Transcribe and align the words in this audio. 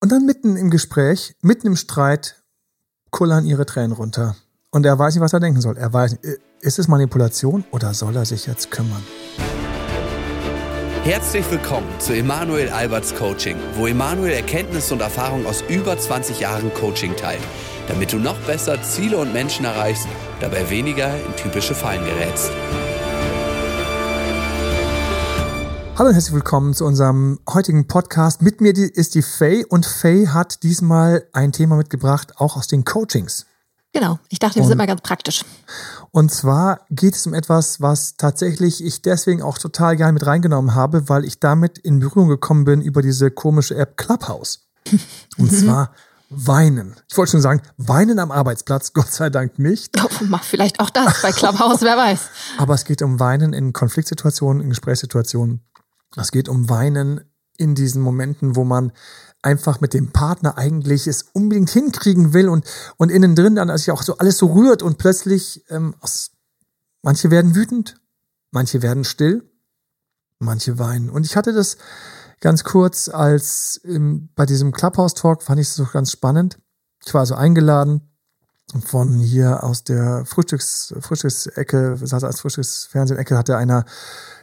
Und 0.00 0.12
dann 0.12 0.26
mitten 0.26 0.56
im 0.56 0.70
Gespräch, 0.70 1.34
mitten 1.42 1.66
im 1.66 1.76
Streit, 1.76 2.36
kullern 3.10 3.44
ihre 3.44 3.66
Tränen 3.66 3.90
runter. 3.90 4.36
Und 4.70 4.86
er 4.86 4.96
weiß 4.96 5.14
nicht, 5.14 5.22
was 5.22 5.32
er 5.32 5.40
denken 5.40 5.60
soll. 5.60 5.76
Er 5.76 5.92
weiß, 5.92 6.12
nicht, 6.12 6.24
ist 6.60 6.78
es 6.78 6.86
Manipulation 6.86 7.64
oder 7.72 7.92
soll 7.94 8.14
er 8.14 8.24
sich 8.24 8.46
jetzt 8.46 8.70
kümmern? 8.70 9.02
Herzlich 11.02 11.50
willkommen 11.50 11.88
zu 11.98 12.12
Emanuel 12.12 12.68
Alberts 12.68 13.12
Coaching, 13.12 13.56
wo 13.74 13.88
Emanuel 13.88 14.34
Erkenntnisse 14.34 14.94
und 14.94 15.00
Erfahrung 15.00 15.46
aus 15.46 15.64
über 15.68 15.98
20 15.98 16.38
Jahren 16.38 16.72
Coaching 16.74 17.16
teilt, 17.16 17.42
damit 17.88 18.12
du 18.12 18.18
noch 18.18 18.38
besser 18.42 18.80
Ziele 18.82 19.16
und 19.16 19.32
Menschen 19.32 19.64
erreichst, 19.64 20.06
dabei 20.40 20.70
weniger 20.70 21.12
in 21.26 21.34
typische 21.34 21.74
Fallen 21.74 22.04
gerätst. 22.04 22.52
Hallo 25.98 26.10
und 26.10 26.14
herzlich 26.14 26.34
willkommen 26.34 26.74
zu 26.74 26.84
unserem 26.84 27.40
heutigen 27.52 27.88
Podcast. 27.88 28.40
Mit 28.40 28.60
mir 28.60 28.72
ist 28.72 29.16
die 29.16 29.22
Faye 29.22 29.66
und 29.68 29.84
Faye 29.84 30.28
hat 30.28 30.62
diesmal 30.62 31.26
ein 31.32 31.50
Thema 31.50 31.74
mitgebracht, 31.74 32.34
auch 32.36 32.56
aus 32.56 32.68
den 32.68 32.84
Coachings. 32.84 33.46
Genau, 33.92 34.20
ich 34.28 34.38
dachte, 34.38 34.54
wir 34.54 34.62
und, 34.62 34.68
sind 34.68 34.78
mal 34.78 34.86
ganz 34.86 35.00
praktisch. 35.00 35.44
Und 36.12 36.30
zwar 36.30 36.82
geht 36.88 37.16
es 37.16 37.26
um 37.26 37.34
etwas, 37.34 37.80
was 37.80 38.16
tatsächlich 38.16 38.84
ich 38.84 39.02
deswegen 39.02 39.42
auch 39.42 39.58
total 39.58 39.96
gerne 39.96 40.12
mit 40.12 40.24
reingenommen 40.24 40.76
habe, 40.76 41.08
weil 41.08 41.24
ich 41.24 41.40
damit 41.40 41.78
in 41.78 41.98
Berührung 41.98 42.28
gekommen 42.28 42.62
bin 42.62 42.80
über 42.80 43.02
diese 43.02 43.32
komische 43.32 43.74
App 43.74 43.96
Clubhouse. 43.96 44.68
Und 45.36 45.50
zwar 45.50 45.90
Weinen. 46.30 46.94
Ich 47.10 47.16
wollte 47.16 47.32
schon 47.32 47.40
sagen, 47.40 47.60
weinen 47.76 48.20
am 48.20 48.30
Arbeitsplatz, 48.30 48.92
Gott 48.94 49.10
sei 49.10 49.30
Dank 49.30 49.58
nicht. 49.58 50.00
Oh, 50.00 50.08
mach 50.28 50.44
vielleicht 50.44 50.78
auch 50.78 50.90
das 50.90 51.22
bei 51.22 51.32
Clubhouse, 51.32 51.82
wer 51.82 51.96
weiß. 51.96 52.20
Aber 52.58 52.74
es 52.74 52.84
geht 52.84 53.02
um 53.02 53.18
Weinen 53.18 53.52
in 53.52 53.72
Konfliktsituationen, 53.72 54.62
in 54.62 54.68
Gesprächssituationen. 54.68 55.64
Es 56.16 56.30
geht 56.30 56.48
um 56.48 56.68
Weinen 56.68 57.20
in 57.56 57.74
diesen 57.74 58.02
Momenten, 58.02 58.56
wo 58.56 58.64
man 58.64 58.92
einfach 59.42 59.80
mit 59.80 59.94
dem 59.94 60.12
Partner 60.12 60.56
eigentlich 60.58 61.06
es 61.06 61.22
unbedingt 61.32 61.70
hinkriegen 61.70 62.32
will 62.32 62.48
und, 62.48 62.64
und 62.96 63.10
innen 63.10 63.34
drin 63.34 63.56
dann 63.56 63.70
also 63.70 63.92
auch 63.92 64.02
so 64.02 64.18
alles 64.18 64.38
so 64.38 64.46
rührt 64.46 64.82
und 64.82 64.98
plötzlich 64.98 65.64
ähm, 65.68 65.94
manche 67.02 67.30
werden 67.30 67.54
wütend, 67.54 68.00
manche 68.50 68.82
werden 68.82 69.04
still, 69.04 69.48
manche 70.38 70.78
weinen. 70.78 71.10
Und 71.10 71.26
ich 71.26 71.36
hatte 71.36 71.52
das 71.52 71.76
ganz 72.40 72.64
kurz 72.64 73.08
als 73.08 73.80
im, 73.82 74.30
bei 74.34 74.46
diesem 74.46 74.72
Clubhouse-Talk 74.72 75.42
fand 75.42 75.60
ich 75.60 75.68
es 75.68 75.74
so 75.74 75.84
ganz 75.84 76.12
spannend. 76.12 76.58
Ich 77.04 77.14
war 77.14 77.20
also 77.20 77.34
eingeladen 77.34 78.08
von 78.84 79.18
hier 79.18 79.64
aus 79.64 79.84
der 79.84 80.24
Frühstücks, 80.26 80.94
Frühstücksecke, 81.00 81.96
saß 81.96 82.24
als 82.24 82.40
Frühstücksfernsehen-Ecke, 82.40 83.36
hatte 83.36 83.56
einer 83.56 83.84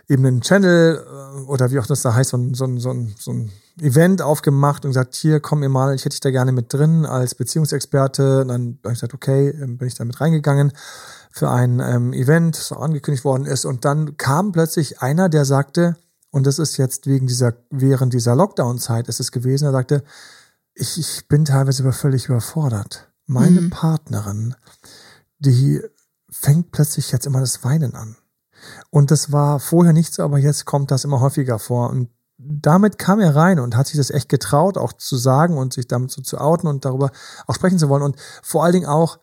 eben 0.08 0.26
einen 0.26 0.42
Channel 0.42 1.04
äh, 1.06 1.42
oder 1.44 1.72
wie 1.72 1.80
auch 1.80 1.88
das 1.88 2.02
da 2.02 2.14
heißt, 2.14 2.31
so 2.31 2.38
ein, 2.38 2.53
so 2.53 2.66
ein, 2.66 2.80
so 2.80 2.92
ein, 2.92 3.16
so 3.20 3.31
ein 3.31 3.52
Event 3.80 4.22
aufgemacht 4.22 4.86
und 4.86 4.92
gesagt, 4.92 5.16
hier 5.16 5.40
komm 5.40 5.64
ihr 5.64 5.70
mal, 5.70 5.96
ich 5.96 6.02
hätte 6.02 6.14
dich 6.14 6.22
da 6.22 6.31
gerne 6.31 6.52
mit 6.52 6.73
drin 6.73 7.06
als 7.06 7.36
Beziehungsexperte. 7.36 8.42
Und 8.42 8.48
dann 8.48 8.80
habe 8.84 8.94
ich 8.94 9.00
gesagt, 9.00 9.14
okay, 9.14 9.50
ähm, 9.50 9.78
bin 9.78 9.88
ich 9.88 9.96
da 9.96 10.06
mit 10.06 10.20
reingegangen 10.20 10.72
für 11.31 11.50
ein 11.50 11.80
ähm, 11.80 12.14
Event, 12.14 12.58
das 12.58 12.72
auch 12.72 12.81
angekündigt 12.81 13.26
worden 13.26 13.46
ist. 13.46 13.66
Und 13.66 13.86
dann 13.86 14.18
kam 14.18 14.52
plötzlich 14.52 15.02
einer, 15.02 15.28
der 15.30 15.46
sagte, 15.46 15.98
und 16.31 16.46
das 16.46 16.59
ist 16.59 16.78
jetzt 16.78 17.08
wegen 17.08 17.28
dieser, 17.28 17.53
während 17.70 18.14
dieser 18.14 18.36
Lockdown-Zeit 18.36 19.08
ist 19.08 19.20
es 19.20 19.31
gewesen, 19.31 19.66
er 19.66 19.72
sagte, 19.72 20.03
ich, 20.73 20.98
ich 20.98 21.28
bin 21.28 21.46
teilweise 21.46 21.84
über 21.84 21.94
völlig 21.94 22.28
überfordert. 22.28 23.08
Meine 23.26 23.62
mhm. 23.62 23.70
Partnerin, 23.70 24.56
die 25.40 25.81
fängt 26.30 26.72
plötzlich 26.72 27.12
jetzt 27.12 27.26
immer 27.26 27.40
das 27.40 27.64
Weinen 27.64 27.95
an. 27.95 28.18
Und 28.90 29.12
das 29.12 29.31
war 29.31 29.59
vorher 29.59 29.94
nicht 29.94 30.14
so, 30.14 30.23
aber 30.23 30.38
jetzt 30.38 30.66
kommt 30.66 30.92
das 30.92 31.04
immer 31.04 31.20
häufiger 31.20 31.59
vor. 31.59 31.90
Und 31.90 32.09
damit 32.38 32.98
kam 32.98 33.20
er 33.20 33.36
rein 33.36 33.59
und 33.59 33.76
hat 33.76 33.88
sich 33.88 33.98
das 33.98 34.12
echt 34.12 34.30
getraut, 34.30 34.78
auch 34.78 34.94
zu 34.94 35.18
sagen 35.18 35.58
und 35.58 35.73
sich 35.73 35.88
damit 35.88 36.12
so 36.12 36.22
zu 36.22 36.38
outen 36.38 36.68
und 36.68 36.86
darüber 36.86 37.12
auch 37.48 37.56
sprechen 37.56 37.80
zu 37.80 37.90
wollen. 37.90 38.03
Und 38.03 38.18
vor 38.44 38.64
allen 38.64 38.73
Dingen 38.73 38.88
auch 38.88 39.20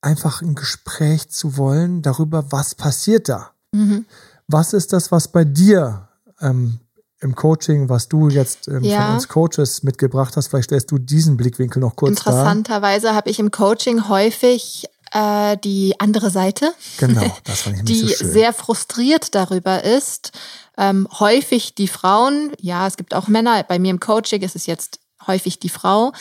einfach 0.00 0.42
ein 0.42 0.54
Gespräch 0.54 1.28
zu 1.30 1.56
wollen 1.56 2.02
darüber, 2.02 2.52
was 2.52 2.74
passiert 2.74 3.28
da. 3.28 3.50
Mhm. 3.72 4.06
Was 4.46 4.72
ist 4.72 4.92
das, 4.92 5.10
was 5.10 5.28
bei 5.28 5.44
dir 5.44 6.08
ähm, 6.40 6.78
im 7.20 7.34
Coaching, 7.34 7.88
was 7.88 8.08
du 8.08 8.28
jetzt 8.28 8.68
ähm, 8.68 8.84
ja. 8.84 9.06
von 9.06 9.14
uns 9.14 9.28
Coaches 9.28 9.82
mitgebracht 9.82 10.36
hast? 10.36 10.48
Vielleicht 10.48 10.66
stellst 10.66 10.90
du 10.90 10.98
diesen 10.98 11.36
Blickwinkel 11.36 11.80
noch 11.80 11.96
kurz 11.96 12.10
Interessanterweise 12.10 13.14
habe 13.14 13.30
ich 13.30 13.38
im 13.38 13.50
Coaching 13.50 14.08
häufig 14.08 14.86
äh, 15.12 15.56
die 15.58 15.94
andere 15.98 16.30
Seite, 16.30 16.72
genau, 16.98 17.36
das 17.44 17.62
fand 17.62 17.76
ich 17.78 17.84
die 17.84 18.00
so 18.00 18.08
schön. 18.08 18.30
sehr 18.30 18.52
frustriert 18.52 19.34
darüber 19.34 19.84
ist. 19.84 20.32
Ähm, 20.76 21.08
häufig 21.18 21.74
die 21.74 21.88
Frauen, 21.88 22.52
ja, 22.60 22.86
es 22.86 22.96
gibt 22.96 23.14
auch 23.14 23.28
Männer, 23.28 23.62
bei 23.62 23.78
mir 23.78 23.90
im 23.90 24.00
Coaching 24.00 24.42
ist 24.42 24.56
es 24.56 24.66
jetzt 24.66 25.00
häufig 25.26 25.58
die 25.58 25.70
Frau, 25.70 26.12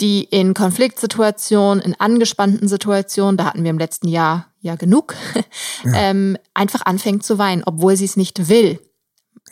die 0.00 0.24
in 0.24 0.54
Konfliktsituationen, 0.54 1.82
in 1.82 1.98
angespannten 1.98 2.68
Situationen, 2.68 3.36
da 3.36 3.46
hatten 3.46 3.64
wir 3.64 3.70
im 3.70 3.78
letzten 3.78 4.08
Jahr 4.08 4.46
ja 4.60 4.76
genug, 4.76 5.14
ja. 5.84 5.92
Ähm, 5.94 6.38
einfach 6.54 6.86
anfängt 6.86 7.24
zu 7.24 7.38
weinen, 7.38 7.62
obwohl 7.64 7.96
sie 7.96 8.04
es 8.04 8.16
nicht 8.16 8.48
will. 8.48 8.78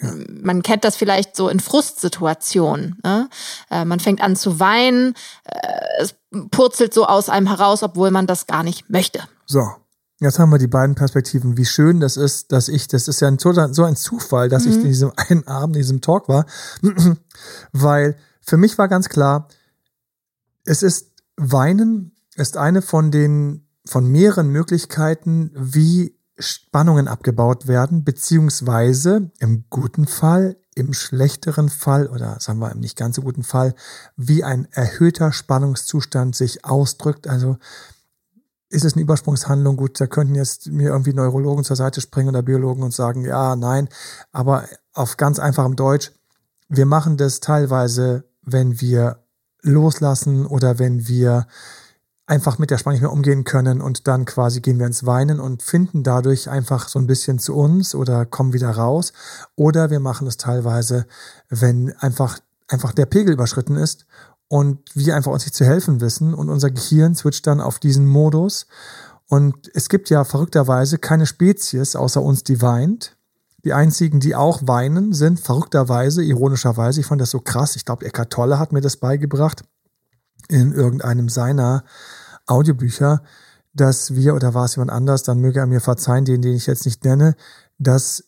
Ja. 0.01 0.13
Man 0.43 0.63
kennt 0.63 0.85
das 0.85 0.97
vielleicht 0.97 1.37
so 1.37 1.49
in 1.49 1.61
Frustsituationen. 1.61 2.99
Ne? 3.05 3.29
Äh, 3.71 3.85
man 3.85 4.01
fängt 4.01 4.21
an 4.21 4.37
zu 4.37 4.59
weinen, 4.59 5.15
äh, 5.45 5.59
es 6.01 6.15
purzelt 6.51 6.95
so 6.95 7.07
aus 7.07 7.29
einem 7.29 7.47
heraus, 7.47 7.83
obwohl 7.83 8.11
man 8.11 8.27
das 8.27 8.47
gar 8.47 8.63
nicht 8.63 8.91
möchte. 8.91 9.21
So, 9.47 9.63
Jetzt 10.23 10.39
haben 10.39 10.51
wir 10.51 10.59
die 10.59 10.69
beiden 10.69 10.95
Perspektiven. 10.95 11.57
Wie 11.57 11.65
schön 11.65 11.99
das 11.99 12.17
ist, 12.17 12.53
dass 12.53 12.69
ich, 12.69 12.87
das 12.87 13.09
ist 13.09 13.21
ja 13.21 13.27
ein, 13.27 13.39
so 13.41 13.83
ein 13.83 13.97
Zufall, 13.97 14.49
dass 14.49 14.65
mhm. 14.65 14.71
ich 14.71 14.77
in 14.77 14.85
diesem 14.85 15.13
einen 15.17 15.49
Abend, 15.49 15.75
in 15.75 15.83
diesem 15.83 16.01
Talk 16.01 16.29
war, 16.29 16.47
weil 17.73 18.17
für 18.41 18.57
mich 18.57 18.79
war 18.79 18.87
ganz 18.87 19.09
klar, 19.09 19.49
es 20.65 20.85
ist 20.85 21.11
Weinen 21.37 22.15
ist 22.37 22.57
eine 22.57 22.83
von 22.83 23.11
den, 23.11 23.67
von 23.85 24.07
mehreren 24.07 24.49
Möglichkeiten, 24.49 25.51
wie 25.55 26.17
Spannungen 26.39 27.09
abgebaut 27.09 27.67
werden, 27.67 28.05
beziehungsweise 28.05 29.31
im 29.39 29.65
guten 29.71 30.07
Fall, 30.07 30.57
im 30.75 30.95
schlechteren 30.95 31.69
Fall 31.69 32.07
oder 32.07 32.39
sagen 32.41 32.59
wir 32.59 32.73
im 32.73 32.81
nicht 32.81 32.97
ganz 32.97 33.17
so 33.17 33.23
guten 33.23 33.43
Fall, 33.43 33.75
wie 34.17 34.43
ein 34.43 34.67
erhöhter 34.73 35.33
Spannungszustand 35.33 36.35
sich 36.35 36.65
ausdrückt. 36.65 37.29
Also 37.29 37.59
ist 38.71 38.87
es 38.87 38.95
eine 38.95 39.03
Übersprungshandlung? 39.03 39.77
Gut, 39.77 40.01
da 40.01 40.07
könnten 40.07 40.35
jetzt 40.35 40.69
mir 40.69 40.89
irgendwie 40.89 41.13
Neurologen 41.13 41.63
zur 41.63 41.77
Seite 41.77 42.01
springen 42.01 42.31
oder 42.31 42.43
Biologen 42.43 42.83
und 42.83 42.95
sagen, 42.95 43.25
ja, 43.25 43.55
nein. 43.55 43.89
Aber 44.33 44.67
auf 44.95 45.19
ganz 45.19 45.39
einfachem 45.39 45.77
Deutsch, 45.77 46.13
wir 46.69 46.87
machen 46.87 47.19
das 47.19 47.41
teilweise, 47.41 48.25
wenn 48.41 48.81
wir 48.81 49.19
loslassen 49.61 50.47
oder 50.47 50.79
wenn 50.79 51.07
wir 51.07 51.47
einfach 52.33 52.59
mit 52.59 52.71
der 52.71 52.79
Spannung 52.79 52.95
nicht 52.95 53.03
mehr 53.03 53.13
umgehen 53.13 53.45
können 53.45 53.83
und 53.83 54.09
dann 54.09 54.25
quasi 54.25 54.63
gehen 54.63 54.79
wir 54.79 54.87
ins 54.87 55.05
Weinen 55.05 55.39
und 55.39 55.63
finden 55.63 56.03
dadurch 56.03 56.49
einfach 56.49 56.89
so 56.89 56.99
ein 56.99 57.07
bisschen 57.07 57.39
zu 57.39 57.55
uns 57.55 57.95
oder 57.95 58.25
kommen 58.25 58.55
wieder 58.55 58.71
raus. 58.71 59.13
Oder 59.55 59.91
wir 59.91 60.01
machen 60.01 60.27
es 60.27 60.39
teilweise, 60.39 61.07
wenn 61.51 61.93
einfach, 61.99 62.39
einfach 62.69 62.93
der 62.93 63.05
Pegel 63.05 63.35
überschritten 63.35 63.77
ist 63.77 64.07
und 64.49 64.79
wir 64.95 65.15
einfach 65.15 65.31
uns 65.31 65.45
nicht 65.45 65.55
zu 65.55 65.67
helfen 65.67 66.01
wissen 66.01 66.33
und 66.33 66.49
unser 66.49 66.71
Gehirn 66.71 67.15
switcht 67.15 67.47
dann 67.47 67.61
auf 67.61 67.79
diesen 67.79 68.07
Modus. 68.07 68.67
Und 69.29 69.71
es 69.75 69.91
gibt 69.91 70.09
ja 70.09 70.25
verrückterweise 70.25 70.97
keine 70.97 71.27
Spezies 71.27 71.97
außer 71.97 72.23
uns, 72.23 72.45
die 72.45 72.63
weint. 72.63 73.15
Die 73.67 73.75
einzigen, 73.75 74.21
die 74.21 74.35
auch 74.35 74.63
weinen, 74.65 75.13
sind 75.13 75.39
verrückterweise, 75.39 76.23
ironischerweise, 76.25 77.01
ich 77.01 77.07
fand 77.07 77.21
das 77.21 77.31
so 77.31 77.41
krass, 77.41 77.77
ich 77.77 77.85
glaube, 77.85 78.07
Eckart 78.07 78.33
Tolle 78.33 78.59
hat 78.59 78.73
mir 78.73 78.81
das 78.81 78.97
beigebracht, 78.97 79.65
in 80.49 80.73
irgendeinem 80.73 81.29
seiner 81.29 81.85
Audiobücher, 82.47 83.23
dass 83.75 84.15
wir, 84.15 84.35
oder 84.35 84.55
war 84.55 84.65
es 84.65 84.77
jemand 84.77 84.91
anders, 84.91 85.23
dann 85.23 85.41
möge 85.41 85.61
er 85.61 85.67
mir 85.67 85.81
verzeihen, 85.81 86.25
den, 86.25 86.43
den 86.43 86.55
ich 86.55 86.67
jetzt 86.67 86.85
nicht 86.85 87.05
nenne, 87.05 87.35
dass 87.79 88.25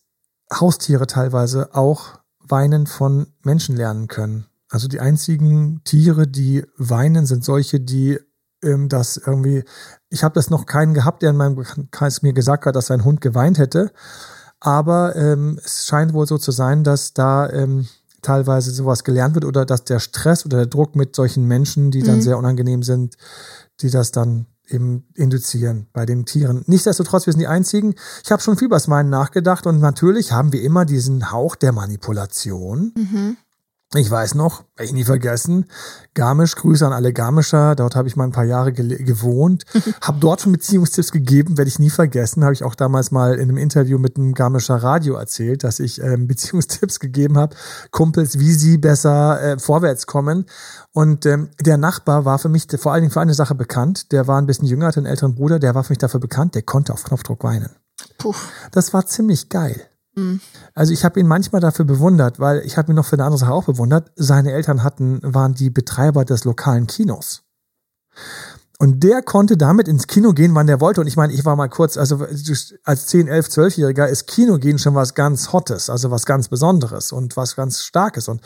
Haustiere 0.52 1.06
teilweise 1.06 1.74
auch 1.74 2.18
weinen 2.40 2.86
von 2.86 3.26
Menschen 3.42 3.76
lernen 3.76 4.08
können. 4.08 4.46
Also 4.70 4.88
die 4.88 5.00
einzigen 5.00 5.82
Tiere, 5.84 6.26
die 6.26 6.64
weinen, 6.76 7.26
sind 7.26 7.44
solche, 7.44 7.80
die 7.80 8.18
ähm, 8.62 8.88
das 8.88 9.16
irgendwie, 9.16 9.64
ich 10.08 10.24
habe 10.24 10.34
das 10.34 10.50
noch 10.50 10.66
keinen 10.66 10.94
gehabt, 10.94 11.22
der 11.22 11.30
in 11.30 11.36
meinem 11.36 11.64
Kreis 11.90 12.22
mir 12.22 12.32
gesagt 12.32 12.66
hat, 12.66 12.76
dass 12.76 12.86
sein 12.86 13.04
Hund 13.04 13.20
geweint 13.20 13.58
hätte. 13.58 13.92
Aber 14.60 15.14
ähm, 15.16 15.60
es 15.62 15.86
scheint 15.86 16.14
wohl 16.14 16.26
so 16.26 16.38
zu 16.38 16.50
sein, 16.50 16.84
dass 16.84 17.12
da 17.12 17.48
ähm, 17.50 17.86
teilweise 18.24 18.70
sowas 18.70 19.04
gelernt 19.04 19.34
wird 19.34 19.44
oder 19.44 19.64
dass 19.64 19.84
der 19.84 20.00
Stress 20.00 20.44
oder 20.44 20.58
der 20.58 20.66
Druck 20.66 20.96
mit 20.96 21.14
solchen 21.14 21.46
Menschen, 21.46 21.90
die 21.90 22.02
dann 22.02 22.16
mhm. 22.16 22.22
sehr 22.22 22.38
unangenehm 22.38 22.82
sind, 22.82 23.16
die 23.80 23.90
das 23.90 24.10
dann 24.10 24.46
eben 24.68 25.04
induzieren 25.14 25.86
bei 25.92 26.06
den 26.06 26.24
Tieren. 26.24 26.62
Nichtsdestotrotz, 26.66 27.26
wir 27.26 27.32
sind 27.32 27.40
die 27.40 27.46
Einzigen. 27.46 27.94
Ich 28.24 28.32
habe 28.32 28.42
schon 28.42 28.56
viel 28.56 28.66
über 28.66 28.76
das 28.76 28.88
Meinen 28.88 29.10
nachgedacht 29.10 29.66
und 29.66 29.78
natürlich 29.78 30.32
haben 30.32 30.52
wir 30.52 30.62
immer 30.62 30.84
diesen 30.84 31.30
Hauch 31.30 31.54
der 31.54 31.72
Manipulation. 31.72 32.92
Mhm. 32.96 33.36
Ich 33.96 34.10
weiß 34.10 34.34
noch, 34.34 34.64
werde 34.76 34.86
ich 34.86 34.92
nie 34.92 35.04
vergessen, 35.04 35.66
Garmisch, 36.14 36.56
Grüße 36.56 36.84
an 36.84 36.92
alle 36.92 37.12
Garmischer, 37.12 37.76
dort 37.76 37.94
habe 37.94 38.08
ich 38.08 38.16
mal 38.16 38.24
ein 38.24 38.32
paar 38.32 38.44
Jahre 38.44 38.72
gewohnt, 38.72 39.64
habe 40.00 40.18
dort 40.18 40.40
schon 40.40 40.50
Beziehungstipps 40.50 41.12
gegeben, 41.12 41.56
werde 41.58 41.68
ich 41.68 41.78
nie 41.78 41.90
vergessen, 41.90 42.42
habe 42.42 42.54
ich 42.54 42.64
auch 42.64 42.74
damals 42.74 43.12
mal 43.12 43.34
in 43.34 43.42
einem 43.42 43.56
Interview 43.56 43.98
mit 43.98 44.16
einem 44.16 44.34
Garmischer 44.34 44.76
Radio 44.76 45.14
erzählt, 45.14 45.62
dass 45.62 45.78
ich 45.78 46.00
ähm, 46.00 46.26
Beziehungstipps 46.28 46.98
gegeben 46.98 47.38
habe, 47.38 47.54
Kumpels, 47.92 48.40
wie 48.40 48.52
sie 48.52 48.78
besser 48.78 49.40
äh, 49.40 49.58
vorwärts 49.60 50.06
kommen. 50.06 50.46
Und 50.92 51.24
ähm, 51.26 51.50
der 51.60 51.76
Nachbar 51.76 52.24
war 52.24 52.40
für 52.40 52.48
mich 52.48 52.66
vor 52.76 52.92
allen 52.92 53.02
Dingen 53.02 53.12
für 53.12 53.20
eine 53.20 53.34
Sache 53.34 53.54
bekannt, 53.54 54.10
der 54.10 54.26
war 54.26 54.40
ein 54.40 54.46
bisschen 54.46 54.66
jünger, 54.66 54.86
hatte 54.86 54.98
einen 54.98 55.06
älteren 55.06 55.36
Bruder, 55.36 55.60
der 55.60 55.76
war 55.76 55.84
für 55.84 55.92
mich 55.92 55.98
dafür 55.98 56.20
bekannt, 56.20 56.56
der 56.56 56.62
konnte 56.62 56.92
auf 56.92 57.04
Knopfdruck 57.04 57.44
weinen. 57.44 57.70
Puh. 58.18 58.34
Das 58.72 58.92
war 58.92 59.06
ziemlich 59.06 59.48
geil. 59.48 59.88
Mhm. 60.14 60.40
Also 60.74 60.92
ich 60.92 61.04
habe 61.04 61.20
ihn 61.20 61.26
manchmal 61.26 61.60
dafür 61.60 61.84
bewundert, 61.84 62.38
weil 62.40 62.60
ich 62.60 62.76
habe 62.76 62.92
ihn 62.92 62.96
noch 62.96 63.06
für 63.06 63.16
eine 63.16 63.24
andere 63.24 63.38
Sache 63.38 63.52
auch 63.52 63.64
bewundert. 63.64 64.12
Seine 64.16 64.52
Eltern 64.52 64.82
hatten, 64.82 65.20
waren 65.22 65.54
die 65.54 65.70
Betreiber 65.70 66.24
des 66.24 66.44
lokalen 66.44 66.86
Kinos. 66.86 67.42
Und 68.78 69.04
der 69.04 69.22
konnte 69.22 69.56
damit 69.56 69.86
ins 69.86 70.08
Kino 70.08 70.32
gehen, 70.32 70.54
wann 70.54 70.66
der 70.66 70.80
wollte. 70.80 71.00
Und 71.00 71.06
ich 71.06 71.16
meine, 71.16 71.32
ich 71.32 71.44
war 71.44 71.54
mal 71.56 71.68
kurz, 71.68 71.96
also 71.96 72.26
als 72.84 73.06
10, 73.06 73.28
11, 73.28 73.46
12-Jähriger 73.46 74.06
ist 74.06 74.26
Kino 74.26 74.58
gehen 74.58 74.78
schon 74.78 74.94
was 74.94 75.14
ganz 75.14 75.52
Hottes, 75.52 75.88
also 75.88 76.10
was 76.10 76.26
ganz 76.26 76.48
Besonderes 76.48 77.12
und 77.12 77.36
was 77.36 77.54
ganz 77.54 77.82
Starkes. 77.82 78.28
Und, 78.28 78.40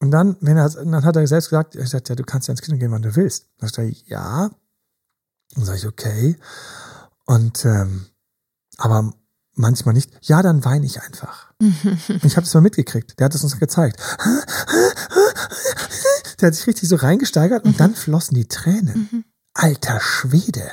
und 0.00 0.10
dann, 0.10 0.36
wenn 0.40 0.56
er, 0.56 0.70
dann 0.70 1.04
hat 1.04 1.16
er 1.16 1.26
selbst 1.26 1.50
gesagt, 1.50 1.76
er 1.76 1.86
sagt, 1.86 2.08
ja, 2.08 2.14
du 2.14 2.24
kannst 2.24 2.48
ja 2.48 2.52
ins 2.52 2.62
Kino 2.62 2.78
gehen, 2.78 2.90
wann 2.92 3.02
du 3.02 3.14
willst. 3.14 3.50
Dann 3.58 3.68
sage 3.68 3.88
ich, 3.88 4.06
ja. 4.06 4.50
Dann 5.54 5.64
sage 5.64 5.78
ich, 5.78 5.86
okay. 5.86 6.36
Und 7.26 7.64
ähm, 7.66 8.06
aber 8.78 9.12
manchmal 9.54 9.94
nicht. 9.94 10.10
Ja, 10.22 10.42
dann 10.42 10.64
weine 10.64 10.86
ich 10.86 11.00
einfach. 11.02 11.52
ich 12.22 12.36
habe 12.36 12.46
es 12.46 12.54
mal 12.54 12.60
mitgekriegt. 12.60 13.18
Der 13.18 13.26
hat 13.26 13.34
es 13.34 13.42
uns 13.42 13.58
gezeigt. 13.58 14.00
Der 16.40 16.48
hat 16.48 16.54
sich 16.54 16.66
richtig 16.66 16.88
so 16.88 16.96
reingesteigert 16.96 17.64
und 17.64 17.78
dann 17.78 17.94
flossen 17.94 18.34
die 18.34 18.48
Tränen. 18.48 19.24
Alter 19.54 20.00
Schwede. 20.00 20.70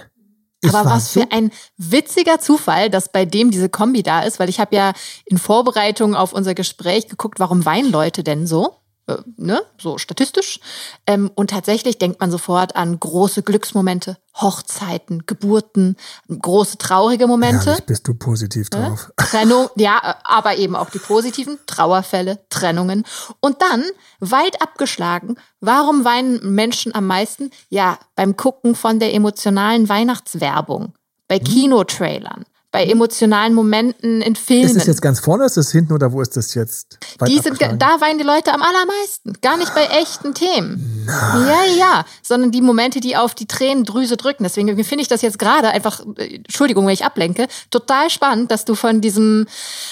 Ich 0.61 0.73
Aber 0.73 0.89
was 0.89 1.09
für 1.09 1.31
ein 1.31 1.51
witziger 1.77 2.39
Zufall, 2.39 2.89
dass 2.89 3.11
bei 3.11 3.25
dem 3.25 3.51
diese 3.51 3.69
Kombi 3.69 4.03
da 4.03 4.21
ist, 4.21 4.39
weil 4.39 4.49
ich 4.49 4.59
habe 4.59 4.75
ja 4.75 4.93
in 5.25 5.37
Vorbereitung 5.37 6.15
auf 6.15 6.33
unser 6.33 6.53
Gespräch 6.53 7.07
geguckt, 7.07 7.39
warum 7.39 7.65
weinen 7.65 7.91
Leute 7.91 8.23
denn 8.23 8.45
so? 8.45 8.75
Äh, 9.09 9.17
ne, 9.37 9.61
so 9.79 9.97
statistisch. 9.97 10.59
Ähm, 11.07 11.31
und 11.33 11.49
tatsächlich 11.49 11.97
denkt 11.97 12.19
man 12.19 12.29
sofort 12.29 12.75
an 12.75 12.99
große 12.99 13.41
Glücksmomente, 13.41 14.17
Hochzeiten, 14.35 15.25
Geburten, 15.25 15.95
große 16.27 16.77
traurige 16.77 17.25
Momente. 17.25 17.65
Herrlich 17.65 17.85
bist 17.85 18.07
du 18.07 18.13
positiv 18.13 18.69
drauf. 18.69 19.11
Äh? 19.17 19.23
Trennung, 19.23 19.69
ja, 19.75 20.17
aber 20.23 20.57
eben 20.57 20.75
auch 20.75 20.91
die 20.91 20.99
positiven, 20.99 21.57
Trauerfälle, 21.65 22.39
Trennungen. 22.49 23.03
Und 23.39 23.63
dann, 23.63 23.83
weit 24.19 24.61
abgeschlagen, 24.61 25.37
warum 25.59 26.05
weinen 26.05 26.53
Menschen 26.53 26.93
am 26.93 27.07
meisten? 27.07 27.49
Ja, 27.69 27.97
beim 28.15 28.37
Gucken 28.37 28.75
von 28.75 28.99
der 28.99 29.15
emotionalen 29.15 29.89
Weihnachtswerbung, 29.89 30.93
bei 31.27 31.37
hm. 31.37 31.45
Kinotrailern 31.45 32.45
bei 32.71 32.85
emotionalen 32.85 33.55
Momenten 33.55 34.21
in 34.21 34.35
Filmen. 34.35 34.65
Ist 34.65 34.75
das 34.75 34.85
jetzt 34.85 35.01
ganz 35.01 35.19
vorne, 35.19 35.45
ist 35.45 35.57
das 35.57 35.71
hinten 35.71 35.93
oder 35.93 36.11
wo 36.11 36.21
ist 36.21 36.37
das 36.37 36.53
jetzt? 36.53 36.99
Die 37.27 37.39
sind, 37.39 37.59
da 37.59 38.01
weinen 38.01 38.19
die 38.19 38.23
Leute 38.23 38.53
am 38.53 38.61
allermeisten. 38.61 39.33
Gar 39.41 39.57
nicht 39.57 39.73
bei 39.73 39.85
echten 39.85 40.35
Themen. 40.35 41.05
Nein. 41.05 41.47
Ja, 41.47 41.75
ja. 41.77 42.05
Sondern 42.21 42.51
die 42.51 42.61
Momente, 42.61 42.99
die 42.99 43.17
auf 43.17 43.33
die 43.33 43.47
Tränendrüse 43.47 44.17
drücken. 44.17 44.43
Deswegen 44.43 44.83
finde 44.83 45.01
ich 45.01 45.07
das 45.07 45.23
jetzt 45.23 45.39
gerade 45.39 45.69
einfach, 45.69 46.05
äh, 46.17 46.35
Entschuldigung, 46.35 46.85
wenn 46.85 46.93
ich 46.93 47.05
ablenke, 47.05 47.47
total 47.71 48.11
spannend, 48.11 48.51
dass 48.51 48.65
du 48.65 48.75
von 48.75 49.01
diesem 49.01 49.47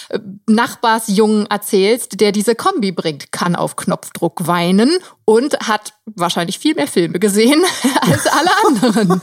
äh, 0.09 0.19
Nachbarsjungen 0.47 1.47
erzählst, 1.47 2.19
der 2.21 2.31
diese 2.31 2.53
Kombi 2.53 2.91
bringt. 2.91 3.31
Kann 3.31 3.55
auf 3.55 3.75
Knopfdruck 3.75 4.45
weinen 4.45 4.91
und 5.29 5.59
hat 5.59 5.93
wahrscheinlich 6.15 6.57
viel 6.57 6.73
mehr 6.73 6.87
Filme 6.87 7.19
gesehen 7.19 7.61
als 8.01 8.27
alle 8.27 8.49
anderen. 8.65 9.21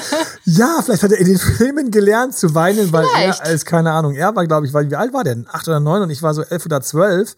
ja, 0.44 0.82
vielleicht 0.84 1.02
hat 1.02 1.12
er 1.12 1.18
in 1.18 1.26
den 1.26 1.38
Filmen 1.38 1.90
gelernt 1.90 2.36
zu 2.36 2.54
weinen, 2.54 2.92
weil 2.92 3.06
vielleicht. 3.06 3.40
er 3.40 3.46
als, 3.46 3.64
keine 3.64 3.92
Ahnung, 3.92 4.14
er 4.14 4.36
war, 4.36 4.46
glaube 4.46 4.66
ich, 4.66 4.74
weil, 4.74 4.90
wie 4.90 4.96
alt 4.96 5.14
war 5.14 5.24
der 5.24 5.34
denn? 5.34 5.46
Acht 5.50 5.66
oder 5.66 5.80
neun 5.80 6.02
und 6.02 6.10
ich 6.10 6.22
war 6.22 6.34
so 6.34 6.42
elf 6.42 6.66
oder 6.66 6.82
zwölf. 6.82 7.36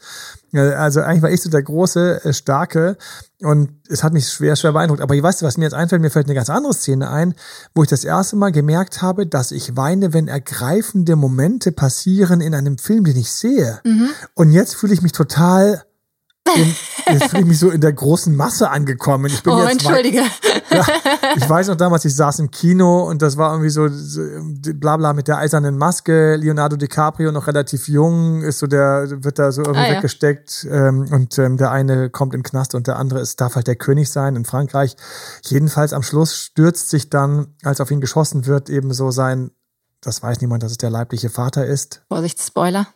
Also 0.53 1.03
eigentlich 1.03 1.23
war 1.23 1.31
ich 1.31 1.43
so 1.43 1.49
der 1.49 1.63
große, 1.63 2.25
äh, 2.25 2.33
starke 2.33 2.97
und 3.41 3.71
es 3.89 4.03
hat 4.03 4.13
mich 4.13 4.29
schwer, 4.29 4.57
schwer 4.57 4.73
beeindruckt. 4.73 5.01
Aber 5.01 5.15
weißt 5.15 5.43
du, 5.43 5.47
was 5.47 5.57
mir 5.57 5.65
jetzt 5.65 5.75
einfällt? 5.75 6.03
Mir 6.03 6.11
fällt 6.11 6.27
eine 6.27 6.35
ganz 6.35 6.51
andere 6.51 6.75
Szene 6.75 7.11
ein, 7.11 7.35
wo 7.73 7.85
ich 7.85 7.89
das 7.89 8.03
erste 8.03 8.35
Mal 8.35 8.51
gemerkt 8.51 9.01
habe, 9.01 9.29
dass 9.29 9.53
ich 9.53 9.77
weine, 9.77 10.13
wenn 10.13 10.27
ergreifende 10.27 11.15
Momente 11.15 11.71
passieren 11.71 12.41
in 12.41 12.55
einem 12.55 12.79
Film, 12.79 13.05
den 13.05 13.17
ich 13.17 13.31
sehe. 13.31 13.79
Mhm. 13.85 14.09
Und 14.35 14.51
jetzt 14.51 14.75
fühle 14.75 14.95
ich 14.95 15.03
mich 15.03 15.13
total 15.13 15.85
jetzt 17.11 17.31
fühle 17.31 17.43
ich 17.43 17.49
mich 17.49 17.59
so 17.59 17.71
in 17.71 17.81
der 17.81 17.93
großen 17.93 18.35
Masse 18.35 18.71
angekommen. 18.71 19.27
Ich 19.27 19.43
bin 19.43 19.53
oh, 19.53 19.61
jetzt 19.61 19.73
entschuldige. 19.73 20.23
Ja, 20.71 20.87
ich 21.37 21.49
weiß 21.49 21.69
noch 21.69 21.77
damals, 21.77 22.05
ich 22.05 22.15
saß 22.15 22.39
im 22.41 22.51
Kino 22.51 23.09
und 23.09 23.23
das 23.23 23.37
war 23.37 23.53
irgendwie 23.53 23.71
so, 23.71 23.89
so 23.89 24.21
bla 24.75 25.13
mit 25.13 25.29
der 25.29 25.39
eisernen 25.39 25.79
Maske. 25.79 26.37
Leonardo 26.37 26.77
DiCaprio 26.77 27.33
noch 27.33 27.47
relativ 27.47 27.89
jung, 27.89 28.43
ist 28.43 28.59
so 28.59 28.67
der, 28.67 29.07
wird 29.25 29.39
da 29.39 29.53
so 29.53 29.63
irgendwie 29.63 29.91
ah, 29.91 29.97
weggesteckt 29.97 30.67
ähm, 30.71 31.09
und 31.11 31.39
ähm, 31.39 31.57
der 31.57 31.71
eine 31.71 32.11
kommt 32.11 32.35
in 32.35 32.41
den 32.41 32.45
Knast 32.45 32.75
und 32.75 32.87
der 32.87 32.97
andere 32.97 33.21
ist, 33.21 33.41
darf 33.41 33.57
halt 33.57 33.67
der 33.67 33.77
König 33.77 34.11
sein 34.11 34.37
in 34.37 34.45
Frankreich. 34.45 34.97
Jedenfalls 35.45 35.93
am 35.93 36.03
Schluss 36.03 36.37
stürzt 36.37 36.91
sich 36.91 37.11
dann, 37.11 37.55
als 37.63 37.81
auf 37.81 37.91
ihn 37.91 38.01
geschossen 38.01 38.47
wird, 38.47 38.71
eben 38.71 38.93
so 38.93 39.11
sein, 39.11 39.51
das 40.01 40.23
weiß 40.23 40.41
niemand, 40.41 40.63
dass 40.63 40.73
es 40.73 40.79
der 40.79 40.91
leibliche 40.91 41.31
Vater 41.31 41.67
ist. 41.67 42.03
Vorsicht, 42.09 42.41
Spoiler. 42.41 42.87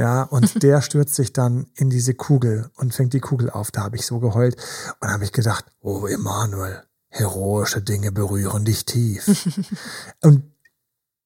Ja, 0.00 0.22
und 0.22 0.62
der 0.62 0.80
stürzt 0.80 1.14
sich 1.14 1.34
dann 1.34 1.66
in 1.74 1.90
diese 1.90 2.14
Kugel 2.14 2.70
und 2.76 2.94
fängt 2.94 3.12
die 3.12 3.20
Kugel 3.20 3.50
auf. 3.50 3.70
Da 3.70 3.82
habe 3.82 3.96
ich 3.96 4.06
so 4.06 4.18
geheult 4.18 4.56
und 5.00 5.10
habe 5.10 5.24
ich 5.24 5.32
gedacht, 5.32 5.66
oh 5.82 6.06
Emanuel, 6.06 6.82
heroische 7.10 7.82
Dinge 7.82 8.10
berühren 8.10 8.64
dich 8.64 8.86
tief. 8.86 9.28
und 10.22 10.44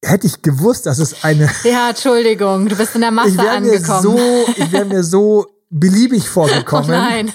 hätte 0.03 0.27
ich 0.27 0.41
gewusst, 0.41 0.87
dass 0.87 0.99
es 0.99 1.23
eine. 1.23 1.49
Ja, 1.63 1.89
Entschuldigung, 1.89 2.67
du 2.67 2.75
bist 2.75 2.95
in 2.95 3.01
der 3.01 3.11
Masse 3.11 3.49
angekommen. 3.49 4.01
So, 4.01 4.19
ich 4.57 4.69
wäre 4.73 4.83
mir 4.83 5.05
so 5.05 5.45
beliebig 5.69 6.27
vorgekommen. 6.27 6.89
Oh 6.89 6.93
nein. 6.93 7.31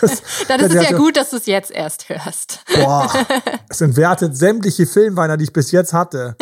Das, 0.00 0.22
Dann 0.46 0.60
ist 0.60 0.74
es 0.74 0.82
ja 0.82 0.90
so, 0.90 0.96
gut, 0.96 1.16
dass 1.16 1.30
du 1.30 1.38
es 1.38 1.46
jetzt 1.46 1.72
erst 1.72 2.08
hörst. 2.08 2.60
Boah, 2.72 3.12
es 3.68 3.80
entwertet 3.80 4.36
sämtliche 4.36 4.86
Filmweiner, 4.86 5.36
die 5.36 5.44
ich 5.44 5.52
bis 5.52 5.72
jetzt 5.72 5.92
hatte. 5.92 6.36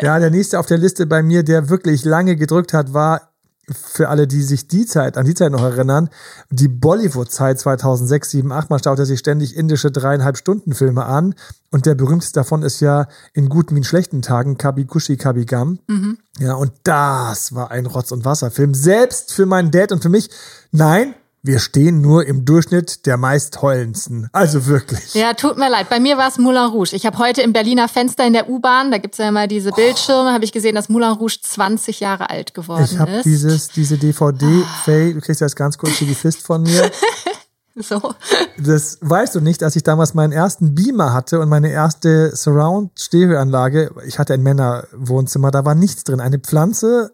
Ja, 0.00 0.18
der 0.18 0.30
nächste 0.30 0.58
auf 0.58 0.66
der 0.66 0.78
Liste 0.78 1.06
bei 1.06 1.22
mir, 1.22 1.42
der 1.42 1.68
wirklich 1.68 2.04
lange 2.04 2.36
gedrückt 2.36 2.72
hat, 2.72 2.92
war 2.92 3.33
für 3.72 4.08
alle, 4.08 4.26
die 4.26 4.42
sich 4.42 4.68
die 4.68 4.86
Zeit, 4.86 5.16
an 5.16 5.26
die 5.26 5.34
Zeit 5.34 5.52
noch 5.52 5.62
erinnern, 5.62 6.10
die 6.50 6.68
Bollywood-Zeit 6.68 7.58
2006, 7.58 8.30
7, 8.30 8.52
8, 8.52 8.70
man 8.70 8.82
schaut 8.82 8.98
er 8.98 9.06
sich 9.06 9.18
ständig 9.18 9.56
indische 9.56 9.90
dreieinhalb 9.90 10.36
Stunden 10.36 10.74
Filme 10.74 11.04
an 11.04 11.34
und 11.70 11.86
der 11.86 11.94
berühmteste 11.94 12.40
davon 12.40 12.62
ist 12.62 12.80
ja 12.80 13.06
in 13.32 13.48
guten 13.48 13.74
wie 13.74 13.78
in 13.78 13.84
schlechten 13.84 14.22
Tagen 14.22 14.58
Kabi 14.58 14.84
Kushi 14.84 15.16
Kabi 15.16 15.44
Gam. 15.44 15.78
Mhm. 15.86 16.18
Ja, 16.38 16.54
und 16.54 16.72
das 16.84 17.54
war 17.54 17.70
ein 17.70 17.86
Rotz- 17.86 18.12
und 18.12 18.24
Wasserfilm. 18.24 18.74
Selbst 18.74 19.32
für 19.32 19.46
meinen 19.46 19.70
Dad 19.70 19.92
und 19.92 20.02
für 20.02 20.08
mich. 20.08 20.30
Nein, 20.72 21.14
wir 21.44 21.58
stehen 21.58 22.00
nur 22.00 22.26
im 22.26 22.46
Durchschnitt 22.46 23.04
der 23.04 23.18
meist 23.18 23.60
heulendsten. 23.60 24.30
Also 24.32 24.64
wirklich. 24.64 25.12
Ja, 25.12 25.34
tut 25.34 25.58
mir 25.58 25.70
leid. 25.70 25.90
Bei 25.90 26.00
mir 26.00 26.16
war 26.16 26.28
es 26.28 26.38
Moulin 26.38 26.70
Rouge. 26.70 26.96
Ich 26.96 27.04
habe 27.04 27.18
heute 27.18 27.42
im 27.42 27.52
Berliner 27.52 27.86
Fenster 27.86 28.26
in 28.26 28.32
der 28.32 28.48
U-Bahn, 28.48 28.90
da 28.90 28.96
gibt's 28.96 29.18
ja 29.18 29.28
immer 29.28 29.46
diese 29.46 29.70
Bildschirme, 29.70 30.30
oh. 30.30 30.32
habe 30.32 30.44
ich 30.44 30.52
gesehen, 30.52 30.74
dass 30.74 30.88
Moulin 30.88 31.10
Rouge 31.10 31.36
20 31.42 32.00
Jahre 32.00 32.30
alt 32.30 32.54
geworden 32.54 32.88
ich 32.90 32.98
hab 32.98 33.10
ist. 33.10 33.26
Ich 33.26 33.44
habe 33.44 33.60
diese 33.76 33.98
DVD, 33.98 34.46
oh. 34.46 34.66
Faye, 34.86 35.12
du 35.12 35.20
kriegst 35.20 35.42
jetzt 35.42 35.54
ganz 35.54 35.76
kurz 35.76 35.98
die 35.98 36.14
Fist 36.14 36.40
von 36.40 36.62
mir. 36.62 36.90
so. 37.76 38.14
Das 38.56 38.96
weißt 39.02 39.34
du 39.34 39.40
nicht, 39.40 39.62
als 39.62 39.76
ich 39.76 39.82
damals 39.82 40.14
meinen 40.14 40.32
ersten 40.32 40.74
Beamer 40.74 41.12
hatte 41.12 41.40
und 41.40 41.50
meine 41.50 41.70
erste 41.70 42.34
Surround-Stereoanlage. 42.34 43.90
Ich 44.06 44.18
hatte 44.18 44.32
ein 44.32 44.42
Männerwohnzimmer, 44.42 45.50
da 45.50 45.66
war 45.66 45.74
nichts 45.74 46.04
drin. 46.04 46.20
Eine 46.20 46.38
Pflanze. 46.38 47.12